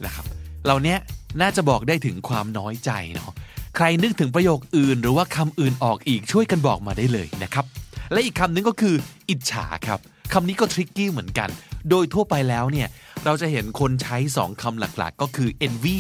[0.04, 0.24] นะครับ
[0.64, 0.96] เหล่านี้
[1.40, 3.32] น่าจะบอกได้ถึงความน้อยใจเนาะ
[3.78, 7.64] ใครนึกถึงประโยคอื่น หรือว่าคำอื่นออกอีกช่วยกันบอกมาได้เลยนะครับ
[8.12, 8.94] และอีกคำนึงก็คือ
[9.28, 9.98] อิจฉาครับ
[10.32, 11.48] คำนี้ก็ทริกกี้เหมือนกัน
[11.90, 12.88] โดยทั่วไปแล้วเนี่ย
[13.24, 15.98] เราจะเห็นคนใช้สองคำหลักๆ ก็คือ envy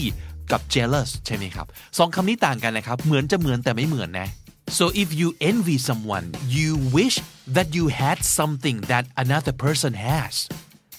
[0.52, 1.66] กับ jealous ใช่ไหมครับ
[1.98, 4.28] สองคำนี้ต่างกันนะครับ เหมือนจะเหมือนแต่ไม่เหมือนนะ
[4.78, 7.16] so if you envy someone you wish
[7.56, 10.34] that you had something that another person has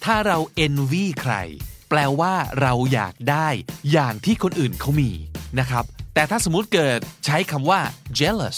[0.04, 1.34] ถ้าเรา envy ใคร
[1.90, 3.48] แปลว่าเราอยากได้
[3.92, 5.12] อย่างที่คนอื่นเขามี
[5.60, 5.86] นะครับ
[6.18, 7.82] แต่ถ้าสมมติเกิดใช้คำว่า
[8.20, 8.58] jealous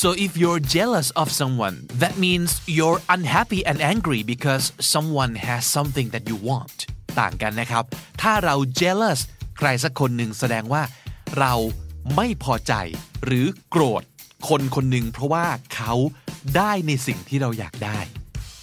[0.00, 5.62] so if you're jealous of someone that means you're unhappy and angry because someone has
[5.76, 6.78] something that you want
[7.20, 7.84] ต่างกันนะครับ
[8.22, 9.20] ถ้าเรา jealous
[9.58, 10.82] ใครสักคนหนึ่งแสดงว่า
[11.38, 11.54] เรา
[12.16, 12.72] ไม่พอใจ
[13.24, 14.02] หรือโกรธ
[14.48, 15.94] คนคนหนึ่งเพราะว่าเขา
[16.56, 17.98] ได้ในสิ่งที่เราอยากได้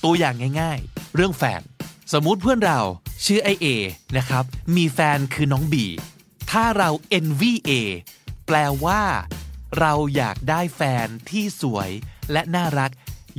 [0.04, 1.62] ตัวอย่างง่ายๆ เรื่องแฟน
[2.14, 2.80] สมมุติเพื่อนเรา
[3.26, 3.68] ชื่อไอเอ
[4.18, 4.44] นะครับ
[4.76, 5.86] มีแฟนคือน้องบี
[6.52, 7.72] ถ้าเรา envy A
[8.48, 9.02] แปลว่า
[9.80, 11.90] เราอยากได้แฟนที่สวย
[12.32, 12.92] และน่ารัก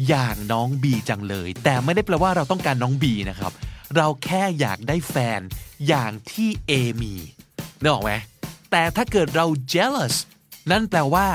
[0.09, 3.53] อย่างน้องบีจังเลย แต่ไม่ได้แปลว่าเราต้องการน้องบีนะครับ
[3.97, 5.41] เราแค่อยากได้แฟน
[5.89, 7.15] อย่างที่ A มี
[7.81, 8.13] นึกออกไหม
[8.71, 10.15] แต่ถ้าเกิดเรา jealous
[10.71, 11.27] นั่นแปลว่า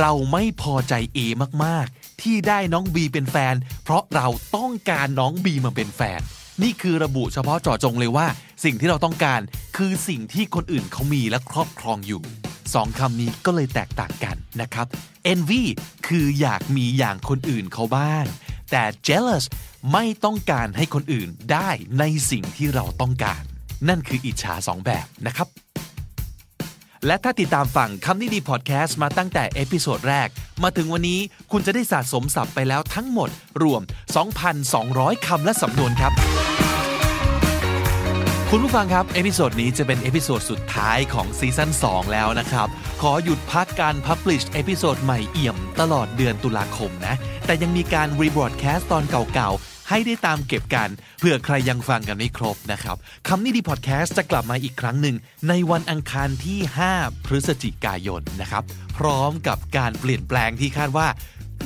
[0.00, 1.18] เราไม่พอใจ A
[1.64, 6.20] มากๆ ที่ได้น้องบีเป็นแฟน เพราะเราต้องการน้องบีมาเป็นแฟน
[6.62, 8.26] นี่คือระบุเฉพาะเจาะจงเลยว่า
[8.64, 9.40] สิ่งที่เราต้องการ
[9.76, 12.22] คือสิ่งที่คนอื่นเขามีและครอบครองอยู่
[12.74, 14.86] สองคำนี้ก็เลยแตกต่างกันนะครับ
[15.32, 15.62] envy
[16.06, 18.24] คืออยากมีอย่างคนอื่นเขาบ้าง
[18.70, 19.44] แต่ jealous
[19.92, 23.42] ไม่ต้องการให้คนอื่นได้ในสิ่งที่เราต้องการ
[23.88, 25.48] นั่นคืออิจฉาสองแบบนะครับ
[27.06, 30.28] และถ้าติดตามฟังคำนี้ดีพอดแคสต์มาตั้งแต่ episode แรก
[30.62, 31.20] มาถึงวันนี้
[31.52, 33.30] คุณจะได้สะสมศัพท์ไปแล้วทั้งหมด
[33.62, 33.82] รวม
[34.54, 36.12] 2,200 คำและสำนวนครับ
[38.50, 42.68] คุณผู้ฟังครับ episode นี้จะเป็น episode สุดท้ายของ season 2 แล้วนะครับ
[43.02, 47.14] ขอหยุดพักการ publish episode ใหม่เอี่ยมตลอดเดือนตุลาคมนะ
[47.46, 50.88] แต่ยังมีการ rebroadcast ตอนเก่าๆ ให้ได้ตามเก็บกัน
[51.18, 52.96] เผื่อใครยังฟังกันไม่ครบนะครับ
[53.28, 55.16] คำนี้ดีพอดแคสต์จะกลับมาอีกครั้งหนึ่ง
[55.48, 56.58] ในวันอังคารที่
[56.94, 58.62] 5 พฤศจิกายนนะครับ
[58.98, 61.06] พร้อมกับการเปลี่ยนแปลงที่คาดว่า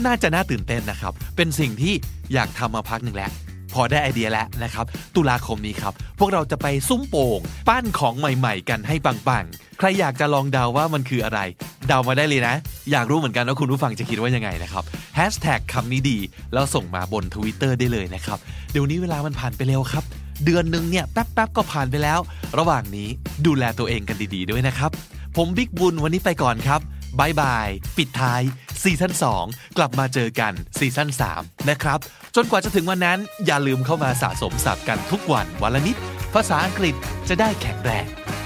[0.06, 1.94] น่าจะน่าตื่นเต้นนะครับ เป็นสิ่งที่
[2.32, 3.32] อยากทำมาพักหนึ่งแล้ว
[3.80, 4.84] อได้ไอเดียแล้วนะครับ
[5.16, 11.40] ตุลาคมนี้ครับ พวกเราจะไปซุ้มโป่งปั้นของใหม่ๆ กันให้ปังๆ ใครอยากจะลองเดาว่ามันคืออะไร
[11.88, 12.54] เดามาได้เลยนะ
[12.92, 14.84] อยากรู้เหมือนกันว่าคุณผู้ฟังจะคิดว่ายังไงนะครับ
[15.16, 16.18] แฮชแท็กคำนี้ดี
[16.52, 18.38] แล้วส่งมาบน Twitter ได้เลยนะครับ
[18.72, 20.04] เดี๋ยวนี้เวลามันผ่านไปเร็วครับ
[20.44, 22.18] เดือนหนึ่งเนี่ยแป๊บๆก็ผ่านไปแล้ว
[22.58, 23.08] ระหว่างนี้
[23.46, 24.90] ดูแลตัวเองกันดีๆ ด้วยนะครับ
[25.36, 26.80] ผมบิ๊กบุญวันนี้ไปก่อนครับ
[27.20, 28.42] bye bye ปิดท้าย
[28.82, 29.12] season
[29.44, 31.98] 2 กลับมาเจอกัน season 3 นะครับ
[32.34, 35.96] จนกว่าจะถึงวันนั้น อย่าลืมเข้ามาสะสมศัพท์กันทุกวันวันละนิด
[36.34, 36.94] ภาษาอังกฤษ
[37.28, 38.04] จะได้แข็งแรง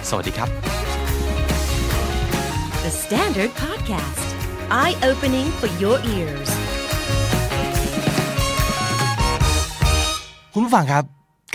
[0.08, 0.48] สวัสดีครับ
[2.84, 4.26] The Standard Podcast.
[4.80, 6.50] Eye opening for your ears.
[10.52, 11.04] คุณผู้ฟังครับ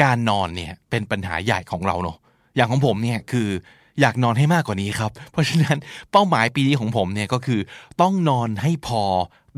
[0.04, 2.18] การนอนเนี่ยเป็นปัญหาใหญ่ของเราเนอะ
[2.56, 3.50] อย่างของผมเนี่ยคือ
[4.02, 5.78] อยากนอนให้มากกว่านี้ครับ เพราะฉะนั้น
[6.12, 7.60] เป้าหมายปีนี้ของผมเนี่ยก็คือ
[8.02, 9.04] ต้องนอนให้พอ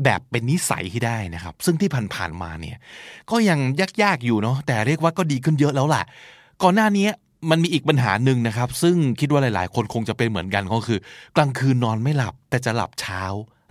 [0.04, 2.76] แบบเป็นนิสัยที่ได้นะครับ ซึ่งที่ผ่านๆมาเนี่ย
[3.30, 3.58] ก็ยัง
[4.02, 6.02] ยากๆอยู่เนาะแต่เรียกว่าก็ดีขึ้นเยอะแล้วล่ะ
[6.62, 7.08] ก่อนหน้านี้
[7.50, 10.98] มันมีอีกปัญหาหนึ่งนะครับ ซึ่งคิดว่าหลายๆ คนคงจะเป็นเหมือนกันก็คือ
[11.36, 13.22] กลางคืนนอนไม่หลับแต่จะหลับเช้า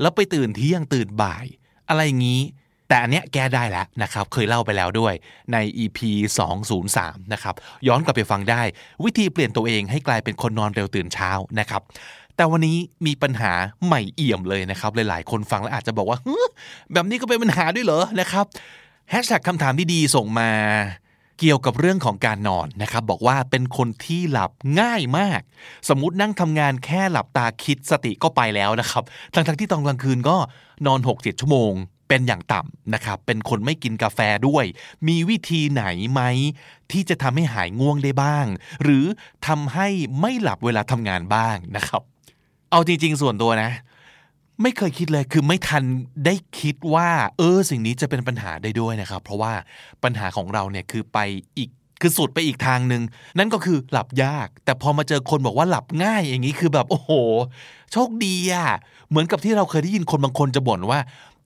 [0.01, 1.45] แล้วไปตื่นเที่ยงตื่นบ่าย
[1.89, 2.41] อะไรอย่างนี้
[2.89, 5.13] แต่อันเนี้ยแก้ได้แล้วนะครับ เคยเล่าไปแล้วด้วย
[5.53, 5.99] ใน EP
[6.65, 7.55] 203 นะครับ
[7.87, 8.61] ย้อนกลับไปฟังได้
[9.03, 11.81] วิธีเปลี่ยนตัวเองให้กลายเป็นคนนอนเร็วตื่นเช้านะครับ
[12.35, 13.51] แต่วันนี้มีปัญหา
[13.85, 16.17] ใหม่เอี่ยมเลยนะครับ หลายๆ คนฟังแล้วอาจจะบอกว่า
[16.93, 18.45] แบบนี้ก็เป็นปัญหาด้วยเหรอนะครับ
[19.09, 20.51] แฮชแท็กคำถามที่ดีส่งมา
[21.39, 25.41] เกี่ยวกับเรื่องของการนอนนะครับ บอกว่าเป็นคนที่หลับง่ายมาก
[25.89, 30.35] สมมุตินั่งทำงานแค่หลับตาคิดสติก็ไปแล้วนะครับทั้งๆที่ตอนกลางคืนก็
[30.87, 31.73] นอน 6-7 ชั่วโมง
[32.09, 34.65] เป็นอย่างต่ำนะครับ เป็นคนไม่กินกาแฟด้วย
[35.07, 36.21] มีวิธีไหนไหม
[36.91, 38.45] ที่จะทำให้หายง่วงได้บ้าง
[38.83, 39.05] หรือ
[39.47, 39.87] ทำให้
[40.21, 42.01] ไม่หลับเวลาทำงานบ้างนะครับ
[42.71, 43.71] เอาจริง ๆ ส่วนตัวนะ
[44.61, 45.83] ไม่เคยคิดเลยคือไม่ทัน
[46.25, 49.53] ได้คิดว่า เออ สิ่งนี้จะเป็นปัญหาได้ด้วยนะครับ เพราะว่า
[50.03, 51.19] ปัญหาของเราเนี่ยคือไป
[51.57, 51.69] อีก
[52.01, 53.01] คือสุดไปอีกทางหนึ่ง
[53.37, 57.11] นั่นก็คือหลับยาก แต่พอมาเจอคนบอกว่าหลับง่ายอย่างนี้คือแบบโอ้โห
[57.91, 58.69] โชคดีอะ
[59.09, 60.99] เหมือนกับที่เราเคยได้ยินคนบางคนจะบ่นว่า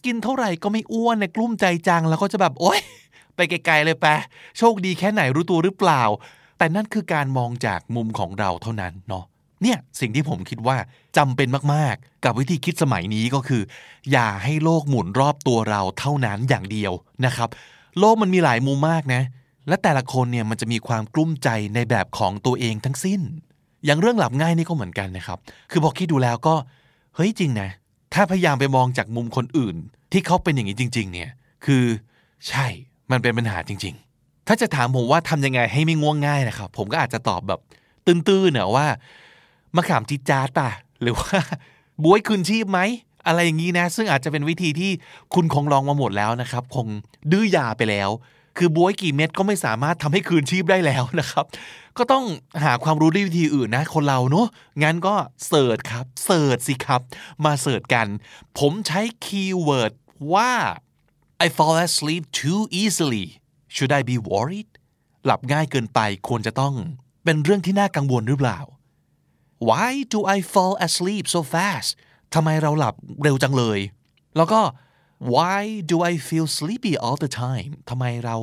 [0.05, 2.79] กินเท่าไหร่ก็ไม่อ้วนในกลุ้มใจจังแล้วก็จะแบบโอ๊ย
[3.35, 4.19] ไปไกลๆเลยแปะ
[4.57, 6.01] โชคดีแค่ไหนรู้ตัวหรือเปล่า
[6.57, 9.23] แต่นั่นคือการมองจากมุมของเราเท่านั้นเนาะ
[9.61, 10.77] เนี่ยสิ่งที่ผมคิดว่า
[11.17, 13.61] จำเป็นมากๆ กับวิธีคิดสมัยนี้ก็คือ
[14.11, 16.91] อย่าให้โลกหมุนรอบตัวเราเท่านั้นอย่างเดียว
[17.25, 17.49] นะครับ
[17.99, 19.21] โลกมันมีหลายมุมมากนะ
[19.67, 23.21] และแต่ละคนเนี่ยมันจะมีความกลุ้มใจในแบบของตัวเองทั้งสิ้น
[23.85, 25.37] อย่างเรื่องหลับง่ายนี่ก็เหมือนกันนะครับ
[25.71, 26.55] คือพอคิดดูแล้วก็
[27.15, 27.69] เฮ้ยจริงนะ
[28.13, 29.75] ถ้าพยายามไปมองจากมุมคนอื่น
[30.11, 31.29] ที่เขาเป็นอย่างนี้จริง ๆ เนี่ย
[31.65, 31.83] คือ
[32.49, 32.65] ใช่
[33.11, 37.59] มันเป็นปัญหาจริง ๆ ถ้าจะถามผมว่าทำยังไงให้ไม่ง่วงง่ายนะครับ ผมก็อาจจะตอบแบบ
[38.05, 38.87] ตื้นๆเนอะว่า
[39.75, 40.69] มะขามจิจาดป่ะ
[41.01, 41.37] หรือว่า
[42.03, 42.79] บวยคืนชีพไหม
[43.27, 44.91] อะไรอย่างนี้นะ ซึ่งอาจจะเป็นวิธีที่
[45.33, 46.87] คุณคงลองมาหมดแล้วนะครับ คง
[47.31, 48.09] ดื้อยาไปแล้ว
[48.57, 51.45] คือบ๊วยกี่เม็ดก็ไม่สามารถทำให้คืนชีพได้แล้วนะครับ
[51.97, 52.25] ก็ต้อง
[52.63, 54.47] หาความรู้ด้วยวิธีอื่นนะ คนเราเนอะ
[54.83, 55.15] งั้นก็
[55.47, 57.01] search ครับ search สิครับ
[57.45, 58.07] มา search กัน
[58.59, 59.93] ผมใช้ keyword
[60.33, 60.51] ว่า
[61.45, 63.25] I fall asleep too easily
[63.73, 64.69] should I be worried
[65.25, 66.73] หลับง่ายเกินไปควรจะต้อง
[67.23, 68.59] เป็นเรื่องที่น่ากังวลหรือเปล่า
[69.69, 71.89] Why do I fall asleep so fast
[72.33, 73.79] ทำไมเราหลับเร็วจังเลย
[74.37, 74.61] แล้วก็
[75.35, 75.61] Why
[75.91, 78.37] do I feel sleepy all the time ทำไมเรา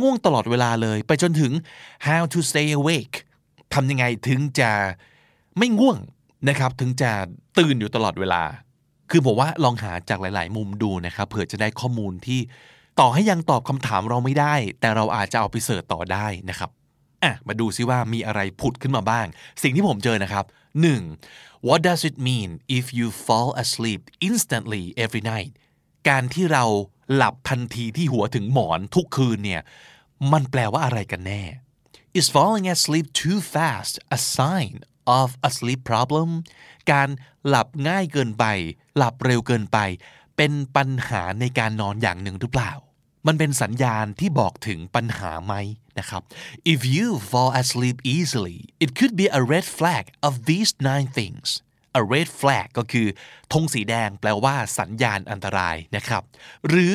[0.00, 1.52] ง่วงตลอดเวลาเลย ไปจนถึง
[2.06, 3.16] How to stay awake
[3.74, 4.72] ทำยังไงถึงจะ
[5.58, 5.98] ไม่ง่วง
[6.48, 7.12] นะครับ ถึงจะ
[7.58, 8.42] ตื่นอยู่ตลอดเวลา
[9.10, 12.40] คือผมว่าลองหาจากหลาย ๆ มุมดูนะครับเผื่อจะได้ข้อมูลที่
[13.00, 16.70] ต่อให้ยังตอบคำถามเราไม่ได้ แต่เราอาจจะเอาไปเสิร์ชต่อได้นะครับ
[17.22, 19.26] อะมาดูซิว่ามีอะไรผุดขึ้นมาบ้าง
[19.62, 20.44] สิ่งที่ผมเจอนะครับ
[21.04, 21.66] 1.
[21.66, 25.52] What does it mean if you fall asleep instantly every night
[26.08, 26.64] การที่เรา
[27.14, 29.62] หลับทันทีที่หัวถึงหมอนทุกคืนเนี่ย
[30.32, 31.42] มันแปลว่าอะไรกันแน่
[32.18, 34.74] Is falling asleep too fast a sign
[35.20, 36.30] of a sleep problem
[36.92, 37.08] การ
[37.48, 38.44] หลับง่ายเกินไป
[38.96, 39.78] หลับเร็วเกินไป
[40.36, 42.72] เป็นปัญหาในการนอนอย่างหนึ่งหรือเปล่า
[43.26, 45.54] มันเป็นสัญญาณที่บอกถึงปัญหาไหม
[45.98, 46.22] นะครับ
[46.72, 51.48] If you fall asleep easily it could be a red flag of these nine things
[51.98, 53.06] a red flag ก็คือ
[53.52, 56.22] ธงสีแดงแปลว่าสัญญาณอันตรายนะครับ
[56.68, 56.94] หรือ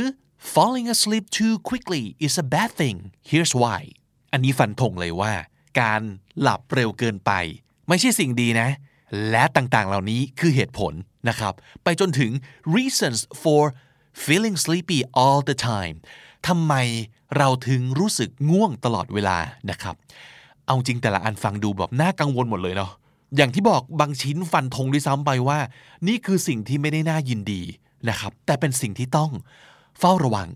[0.54, 2.98] falling asleep too quickly is a bad thing
[3.32, 3.82] here's why
[4.32, 5.34] อันนี้ฟันธงเลยว่า
[5.82, 6.02] การ
[6.42, 7.32] หลับเร็วเกินไป
[7.88, 8.70] ไม่ใช่สิ่งดีนะ
[9.30, 10.94] และต่างๆ เหล่านี้คือเหตุผล
[11.30, 12.32] นะครับ ไปจนถึง
[12.78, 13.62] reasons for
[14.24, 15.98] feeling sleepy all the time
[16.48, 16.74] ทำไม
[17.38, 19.38] เราถึงรู้สึกง่วงตลอดเวลา
[19.70, 19.96] นะครับ
[20.66, 22.92] เอาจริงแต่ละอันฟังดูแบบน่ากังวลหมดเลยเนาะ
[23.36, 25.60] อย่างที่บอกบางชิ้นฟันธงด้วยซ้ำไปว่า
[26.08, 27.62] นี่คือสิ่งที่ไม่ได้น่ายินดี
[28.10, 29.32] นะครับ แต่เป็นสิ่งที่ต้อง
[30.00, 30.50] เฝ้าระวัง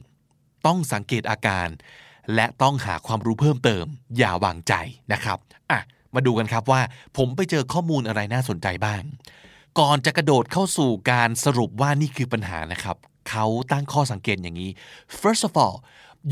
[0.66, 1.68] ต้องสังเกตอาการ
[2.36, 3.86] และต้องหาความรู้เพิ่มเติม
[4.18, 4.74] อย่าวางใจ
[5.14, 5.38] นะครับ
[5.72, 5.80] อะ
[6.16, 6.82] มาดูกันครับว่า
[7.18, 9.02] ผมไปเจอข้อมูลอะไรน่าสนใจบ้าง
[9.80, 12.98] ก่อนจะกระโดดเข้าสู่การสรุปว่านี่คือปัญหานะครับ
[13.30, 14.72] เขาตั้งข้อสังเกตอย่างนี้
[15.22, 15.76] first of all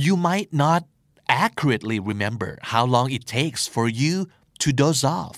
[0.06, 0.82] you might not
[1.46, 4.14] accurately remember how long it takes for you
[4.62, 5.38] to doze off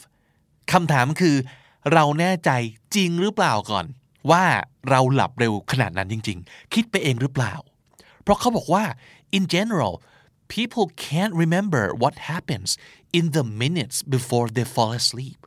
[0.72, 1.36] คำถามคือ
[1.93, 2.51] เราแน่ใจ
[2.95, 3.86] จริงหรือเปล่าก่อน
[4.32, 4.43] ว่า
[4.89, 7.53] เราหลับเร็วขนาดนั้นจริง ๆ คิดไปเองหรือเปล่า
[8.24, 8.84] เพราะเขาบอกว่า
[9.38, 9.93] in general
[10.55, 12.70] people can't remember what happens
[13.18, 15.39] in the minutes before they fall asleep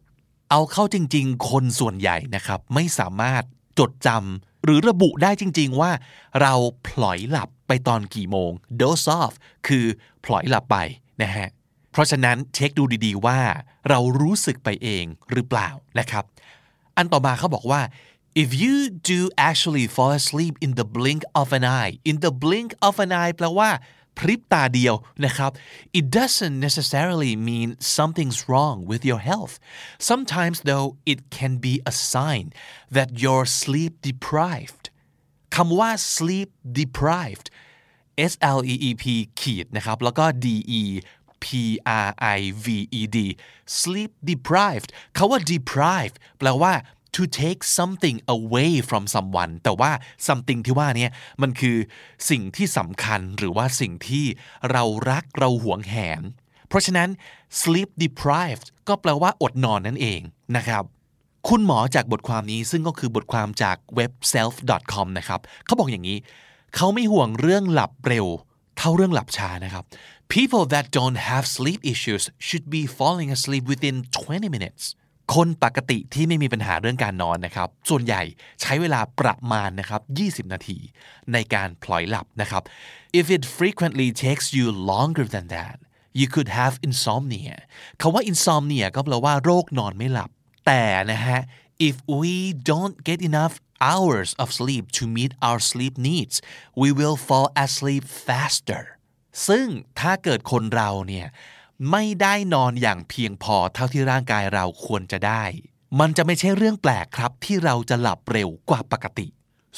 [0.51, 3.43] เอาเข้าจริง ๆ คนส่วนใหญ่นะครับ ไม่สามารถ
[3.79, 5.91] จดจำหรือระบุได้จริง ๆ ว่า
[6.41, 6.55] เรา
[6.87, 8.51] พลอยหลับไปตอนกี่โมง
[8.81, 9.33] doze off
[9.66, 9.85] คือ
[10.25, 10.77] พลอยหลับไป
[11.23, 11.49] นะฮะ
[11.91, 13.41] เพราะฉะนั้นเช็คดูดีๆว่า
[13.89, 15.68] เรารู้สึกไปเองหรือเปล่า
[15.99, 16.24] นะครับ
[16.97, 17.82] อันต่อมาเขาบอกว่า
[18.43, 18.76] if you
[19.12, 19.20] do
[19.51, 23.32] actually fall asleep in the blink of an eye in the blink of an eye
[23.36, 23.70] แปลว่า
[24.18, 25.51] พริบตาเดียวนะครับ
[25.99, 29.55] it doesn't necessarily mean something's wrong with your health
[30.11, 32.45] sometimes though it can be a sign
[32.97, 34.84] that you're sleep deprived
[35.57, 37.49] คำว่า sleep deprived
[38.32, 39.05] S L E E P
[39.41, 40.47] ขีดนะครับ แล้วก็ D
[40.80, 40.82] E
[41.45, 41.47] P
[42.07, 42.09] R
[42.39, 42.66] I V
[43.01, 43.18] E D
[43.80, 46.72] sleep deprived คาว่า deprived แปลว่า
[47.16, 49.91] to take something away from someone แต่ว่า
[50.26, 51.09] something ที่ว่านี้
[51.43, 51.76] มันคือ
[52.30, 54.24] สิ่งที่สำคัญหรือว่าสิ่งที่
[54.70, 56.22] เรารักเราหวงแหน
[56.68, 57.09] เพราะฉะนั้น
[57.61, 60.20] sleep deprived ก็แปลว่าอดนอนนั่นเอง
[60.57, 60.84] นะครับ
[61.49, 66.18] คุณหมอจากบทความนี้ซึ่งก็คือบทความจากเว็บ self.com นะครับเขาบอกอย่างนี้
[66.76, 68.26] เขาไม่ห่วงเรื่องหลับเร็ว
[68.78, 69.84] เท่าเรื่องหลับช้านะครับ
[70.36, 74.84] people that don't have sleep issues should be falling asleep within 20 minutes
[75.36, 78.22] คนปกติที่ไม่มีปัญหาเรื่องการนอนนะครับ ส่วนใหญ่
[78.62, 80.02] ใช้เวลาประมาณนะครับ
[80.48, 80.78] 20 นาที
[81.34, 82.64] ในการพลอยหลับนะครับ
[83.20, 85.78] if it frequently takes you longer than that
[86.20, 87.58] you could have insomnia
[88.02, 90.30] คาว่า insomnia ก็แปลว่าโรคนอนไม่หลับ
[90.66, 91.39] แต่นะฮะ
[91.88, 92.34] if we
[92.72, 93.56] don't get enough
[93.89, 96.36] hours of sleep to meet our sleep needs
[96.82, 98.84] we will fall asleep faster
[99.49, 99.66] ซึ่ง
[100.01, 101.26] ถ้าเกิดคนเราเนี่ย
[101.91, 105.45] ไม่ได้นอนอย่างเพียงพอเท่าที่ร่างกายเราควรจะได้
[106.01, 109.26] มันจะไม่ใช่เรื่องแปลกครับที่เราจะหลับเร็วกว่าปกติ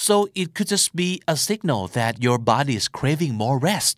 [0.06, 3.96] so it could just be a signal that your body is craving more rest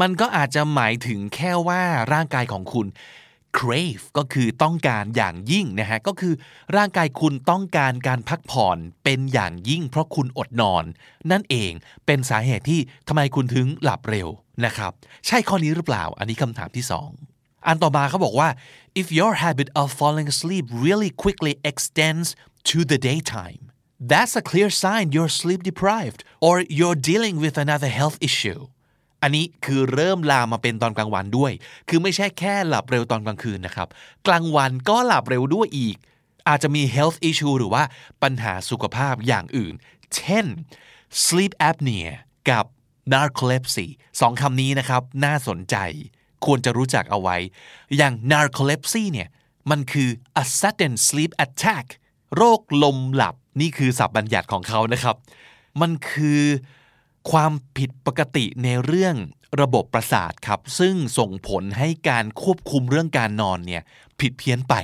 [0.00, 1.82] มันก็อาจจะหมายถึงแค่ว่า
[2.12, 2.86] ร่างกายของคุณ
[3.58, 6.34] crave ก็คือต้องการอย่างยิ่งนะฮะก็คือ
[6.76, 10.84] ร่างกายคุณต้องการการพักผ่อนเป็นอย่างยิ่ง เพราะคุณอดนอน
[11.30, 11.72] นั่นเอง
[12.06, 14.28] เป็นสาเหตุที่ทำไมคุณถึงหลับเร็ว
[14.64, 14.92] นะครับ
[15.26, 17.10] ใช่ข้อนี้หรือเปล่า อันนี้คำถามที่สอง
[17.66, 18.48] อันต่อมาเขาบอกว่า
[19.00, 22.28] if your habit of falling asleep really quickly extends
[22.70, 23.62] to the daytime
[24.10, 28.60] that's a clear sign you're sleep deprived or you're dealing with another health issue
[29.22, 31.52] อันนี้คือเริ่มลามมาเป็นตอนกลางวันด้วย
[31.88, 33.88] คือไม่ใช่แค่หลับเร็วตอนกลางคืนนะครับ
[34.26, 35.96] กลางวันก็หลับเร็วด้วยอีก
[36.48, 37.82] อาจจะมี health issue หรือว่า
[38.22, 39.74] ปัญหาสุขภาพอย่างอื่น
[40.14, 40.46] เช่น
[41.24, 42.08] sleep apnea
[42.50, 42.64] กับ
[43.12, 43.86] narcolepsy
[44.20, 45.76] สองคำนี้นะครับ น่าสนใจ
[46.44, 47.36] ควรจะรู้จักเอาไว้
[47.96, 49.28] อย่าง narcolepsy เนี่ย
[49.70, 50.08] มันคือ
[50.42, 51.86] a sudden sleep attack
[52.36, 55.16] โรคลมหลับ นี่คือศัพท์บัญญัติของเขานะครับ
[55.80, 56.42] มันคือ
[57.30, 59.16] ความผิดปกติในเรื่อง
[59.60, 63.82] ระบบประสาทครับ ซึ่งส่งผลให้การควบคุมเรื่องการนอนเนี่ย
[64.20, 64.74] ผิดเพี้ยนไป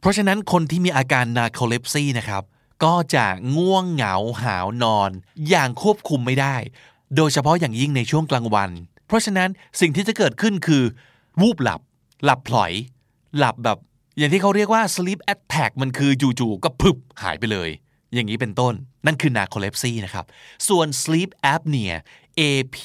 [0.00, 2.42] เพราะฉะนั้นคนที่มีอาการ narcolepsy นะครับ
[2.84, 3.26] ก็จะ
[3.56, 5.10] ง่วงเหงาหาวนอน
[5.48, 6.56] อย่างควบคุมไม่ได้
[7.16, 8.70] โดยเฉพาะอย่างยิ่งในช่วงกลางวัน
[9.06, 9.48] เพราะฉะนั้น
[9.80, 10.82] สิ่งที่จะเกิดขึ้นคือ
[11.40, 11.80] วูบหลับ
[12.24, 12.72] หลับพลอย
[13.38, 13.78] หลับแบบ
[14.18, 17.70] อย่างที่เขาเรียกว่า sleep attack มันคือจู่ๆก็พึบหายไปเลย
[18.14, 18.74] อย่างนี้เป็นต้น
[19.06, 20.24] นั่นคือ narcolepsy นะครับ
[20.68, 21.94] ส่วน sleep apnea
[22.40, 22.42] A
[22.76, 22.78] P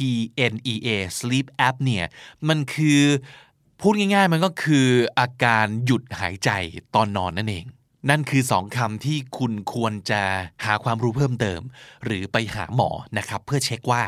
[0.51, 2.03] N E A sleep apnea
[2.49, 3.01] มันคือ
[3.82, 4.88] พูดง่ายๆ มันก็คือ
[5.19, 6.49] อาการหยุดหายใจ
[6.95, 7.67] ตอนนอนนั่นเอง
[8.09, 10.22] นั่นคือสองคำที่คุณควรจะ
[10.65, 11.61] หาความรู้เพิ่มเติม
[12.05, 14.01] หรือไปหาหมอนะครับ เพื่อเช็คว่า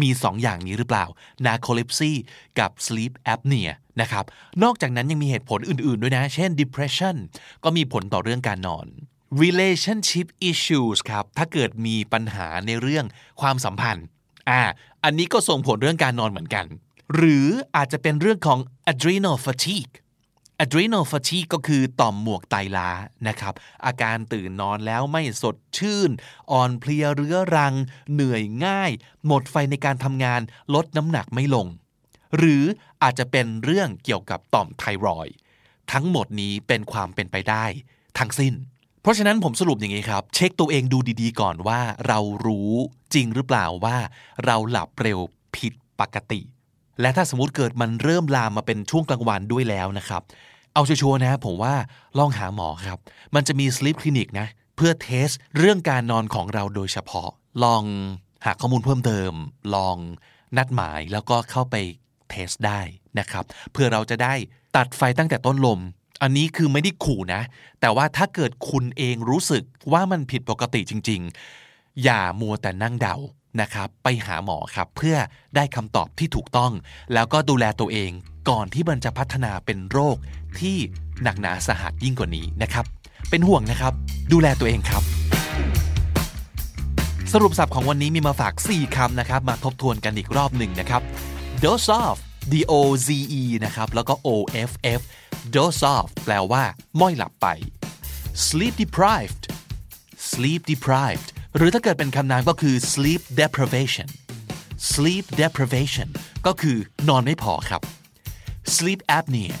[0.00, 1.04] มีสองอย่างนี้หรือเปล่า
[1.46, 2.12] narcolepsy
[2.58, 4.24] กับ sleep apnea นะครับ
[4.62, 7.16] นอกจากนั้นยังมีเหตุผลอื่นๆด้วยนะ เช่น depression
[7.64, 8.86] ก็มีผลต่อเรื่องการนอน
[9.42, 13.04] relationship issues ครับ ถ้าเกิดมีปัญหาในเรื่อง
[13.40, 14.06] ความสัมพันธ์
[14.50, 14.62] อ่า
[15.04, 16.66] อันนี้ก็ส่งผลเรื่องการนอนเหมือนกัน
[17.14, 18.58] หรืออาจจะเป็นเรื่องของ
[18.92, 19.94] adrenal fatigue
[20.64, 22.90] adrenal fatigue ก็คือต่อมหมวกไตล้า
[23.28, 23.54] นะครับ
[23.86, 26.10] อาการตื่นนอนแล้วไม่สดชื่น
[26.52, 27.74] อ่อนเพลียเรื้อรัง
[28.12, 28.90] เหนื่อยง่าย
[29.26, 30.40] หมดไฟในการทำงาน
[30.74, 31.66] ลดน้ำหนักไม่ลง
[32.36, 32.62] หรือ
[33.02, 35.28] อาจจะเป็นเรื่องเกี่ยวกับต่อมไทรอย
[35.92, 37.64] ทั้งหมดนี้เป็นความเป็นไปได้
[38.18, 38.54] ทั้งสิ้น
[39.02, 42.70] เพราะฉะนั้นผมสรุปอย่างนี้ครับ เช็คตัวเองดูดีๆก่อนว่าเรารู้
[43.14, 43.96] จริงหรือเปล่าว่า
[44.44, 45.18] เราหลับเร็ว
[45.56, 46.40] ผิดปกติ
[47.00, 50.22] และถ้าสมมติเกิดมันเริ่มลามมาเป็นช่วงกลางวันด้วยแล้วนะครับ
[50.74, 51.74] เอา sure นะผมว่า
[52.18, 52.98] ลองหาหมอครับ
[53.34, 55.28] มันจะมี sleep clinic นะ เพื่อ test
[55.58, 57.28] เรื่องการนอนของเราโดยเฉพาะ
[57.64, 57.82] ลอง
[58.44, 59.32] หาข้อมูลเพิ่มเติม
[59.74, 59.96] ลอง
[60.56, 61.76] นัดหมายแล้วก็เข้าไป
[62.30, 62.80] test ได้
[63.18, 64.34] นะครับ เพื่อเราจะได้
[64.76, 65.80] ตัดไฟตั้งแต่ต้นลม
[66.22, 67.42] อันนี้คือไม่ได้ขู่นะ
[67.80, 69.62] แต่ว่าถ้าเกิดคุณเองรู้สึก
[69.92, 71.20] ว่ามันผิดปกติจริง
[71.62, 73.16] ๆ อย่ามัวแต่นั่งเดา
[73.60, 75.16] นะครับ ไปหาหมอครับเพื่อ
[75.56, 76.72] ได้คำตอบที่ถูกต้อง
[77.14, 78.10] แล้วก็ดูแลตัวเอง
[78.50, 80.16] ก่อนที่มันจะพัฒนาเป็นโรค
[80.60, 80.76] ที่
[81.22, 82.84] หนักหนาสาหัสยิ่งกว่านี้นะครับ
[83.30, 83.92] เป็นห่วงนะครับ
[84.32, 85.02] ดูแลตัวเองครับ
[87.32, 91.02] สรุปศัพท์ของวันนี้มีมาฝาก 4คำนะครับ มาทบทวนกันอีกรอบหนึ่งนะครับ
[91.62, 92.16] dose off
[92.52, 92.72] d o
[93.06, 93.08] z
[93.40, 94.28] e นะครับ แล้วก็ o
[94.68, 95.00] f f
[95.54, 96.64] dose off แปลว่า
[97.00, 97.46] ม้อยหลับไป
[98.46, 99.44] sleep deprived
[100.30, 104.08] sleep deprived หรือถ้าเกิดเป็นคำนามก็คือ sleep deprivation
[104.92, 106.08] sleep deprivation
[106.46, 106.78] ก็คือ
[107.08, 107.82] นอนไม่พอครับ
[108.76, 109.56] sleep apnea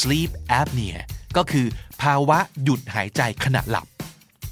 [0.00, 0.30] sleep
[0.60, 0.98] apnea
[1.36, 1.66] ก็คือ
[2.02, 3.86] ภาวะหยุดหายใจขณะหลับ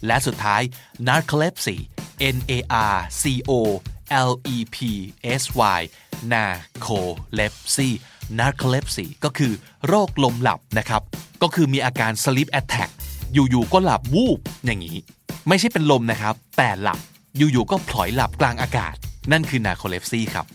[0.07, 0.63] และสุดท้าย
[1.09, 1.77] narcolepsy
[2.37, 2.53] N A
[2.93, 3.53] R C O
[4.29, 4.77] L E P
[5.43, 5.45] S
[5.79, 5.81] Y
[6.33, 7.91] narcolepsy
[8.41, 9.53] narcolepsy ก็คือ
[9.87, 11.03] โรคลมหลับนะครับ
[11.43, 12.91] ก็คือมีอาการ sleep attack
[13.33, 14.97] อยู่ๆก็หลับวูบอย่างนี้
[15.49, 16.99] ไม่ใช่เป็นลมนะครับ แต่หลับ
[17.37, 18.95] อยู่ๆก็ผล็อยหลับกลางอากาศ
[19.33, 20.47] นั่นคือ narcolepsy ครับ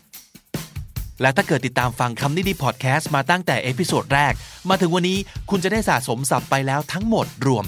[1.21, 4.33] และถ้าเกิดติดตามฟังคำนี้ดีพอดแคสต์มาตั้งแต่ episode แรก
[4.69, 5.17] มาถึงวันนี้
[5.49, 7.65] คุณจะได้สะสมศัพท์ไปแล้วทั้งหมดรวม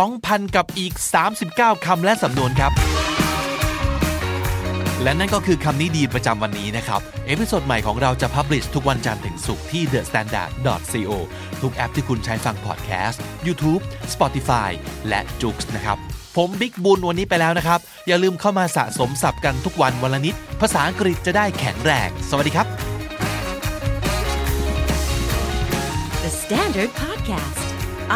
[0.00, 0.92] 2,000 กับอีก
[1.38, 2.72] 39คำและสำนวนครับ
[5.02, 11.10] และนั่นก็คือคำนี้ดีประจำวันนี้นะครับ episode ใหม่ของเราจะ publish ทุกวันจันทร์ถึงศุกร์ที่ thestandard.co
[11.62, 13.82] ทุกแอปที่คุณใช้ฟังพอดแคสต์ YouTube
[14.14, 14.70] Spotify
[15.08, 15.96] และ j o o x นะครับ
[16.36, 22.66] ผมบิ๊กบุญวันนี้ไปแล้วนะครับ อย่าลืมเข้ามาสะสมศัพท์กันทุกวันวันละนิด ภาษาอังกฤษจะได้แข็งแรง สวัสดีครับ
[26.24, 27.66] The Standard Podcast,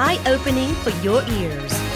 [0.05, 1.88] eye opening for your ears.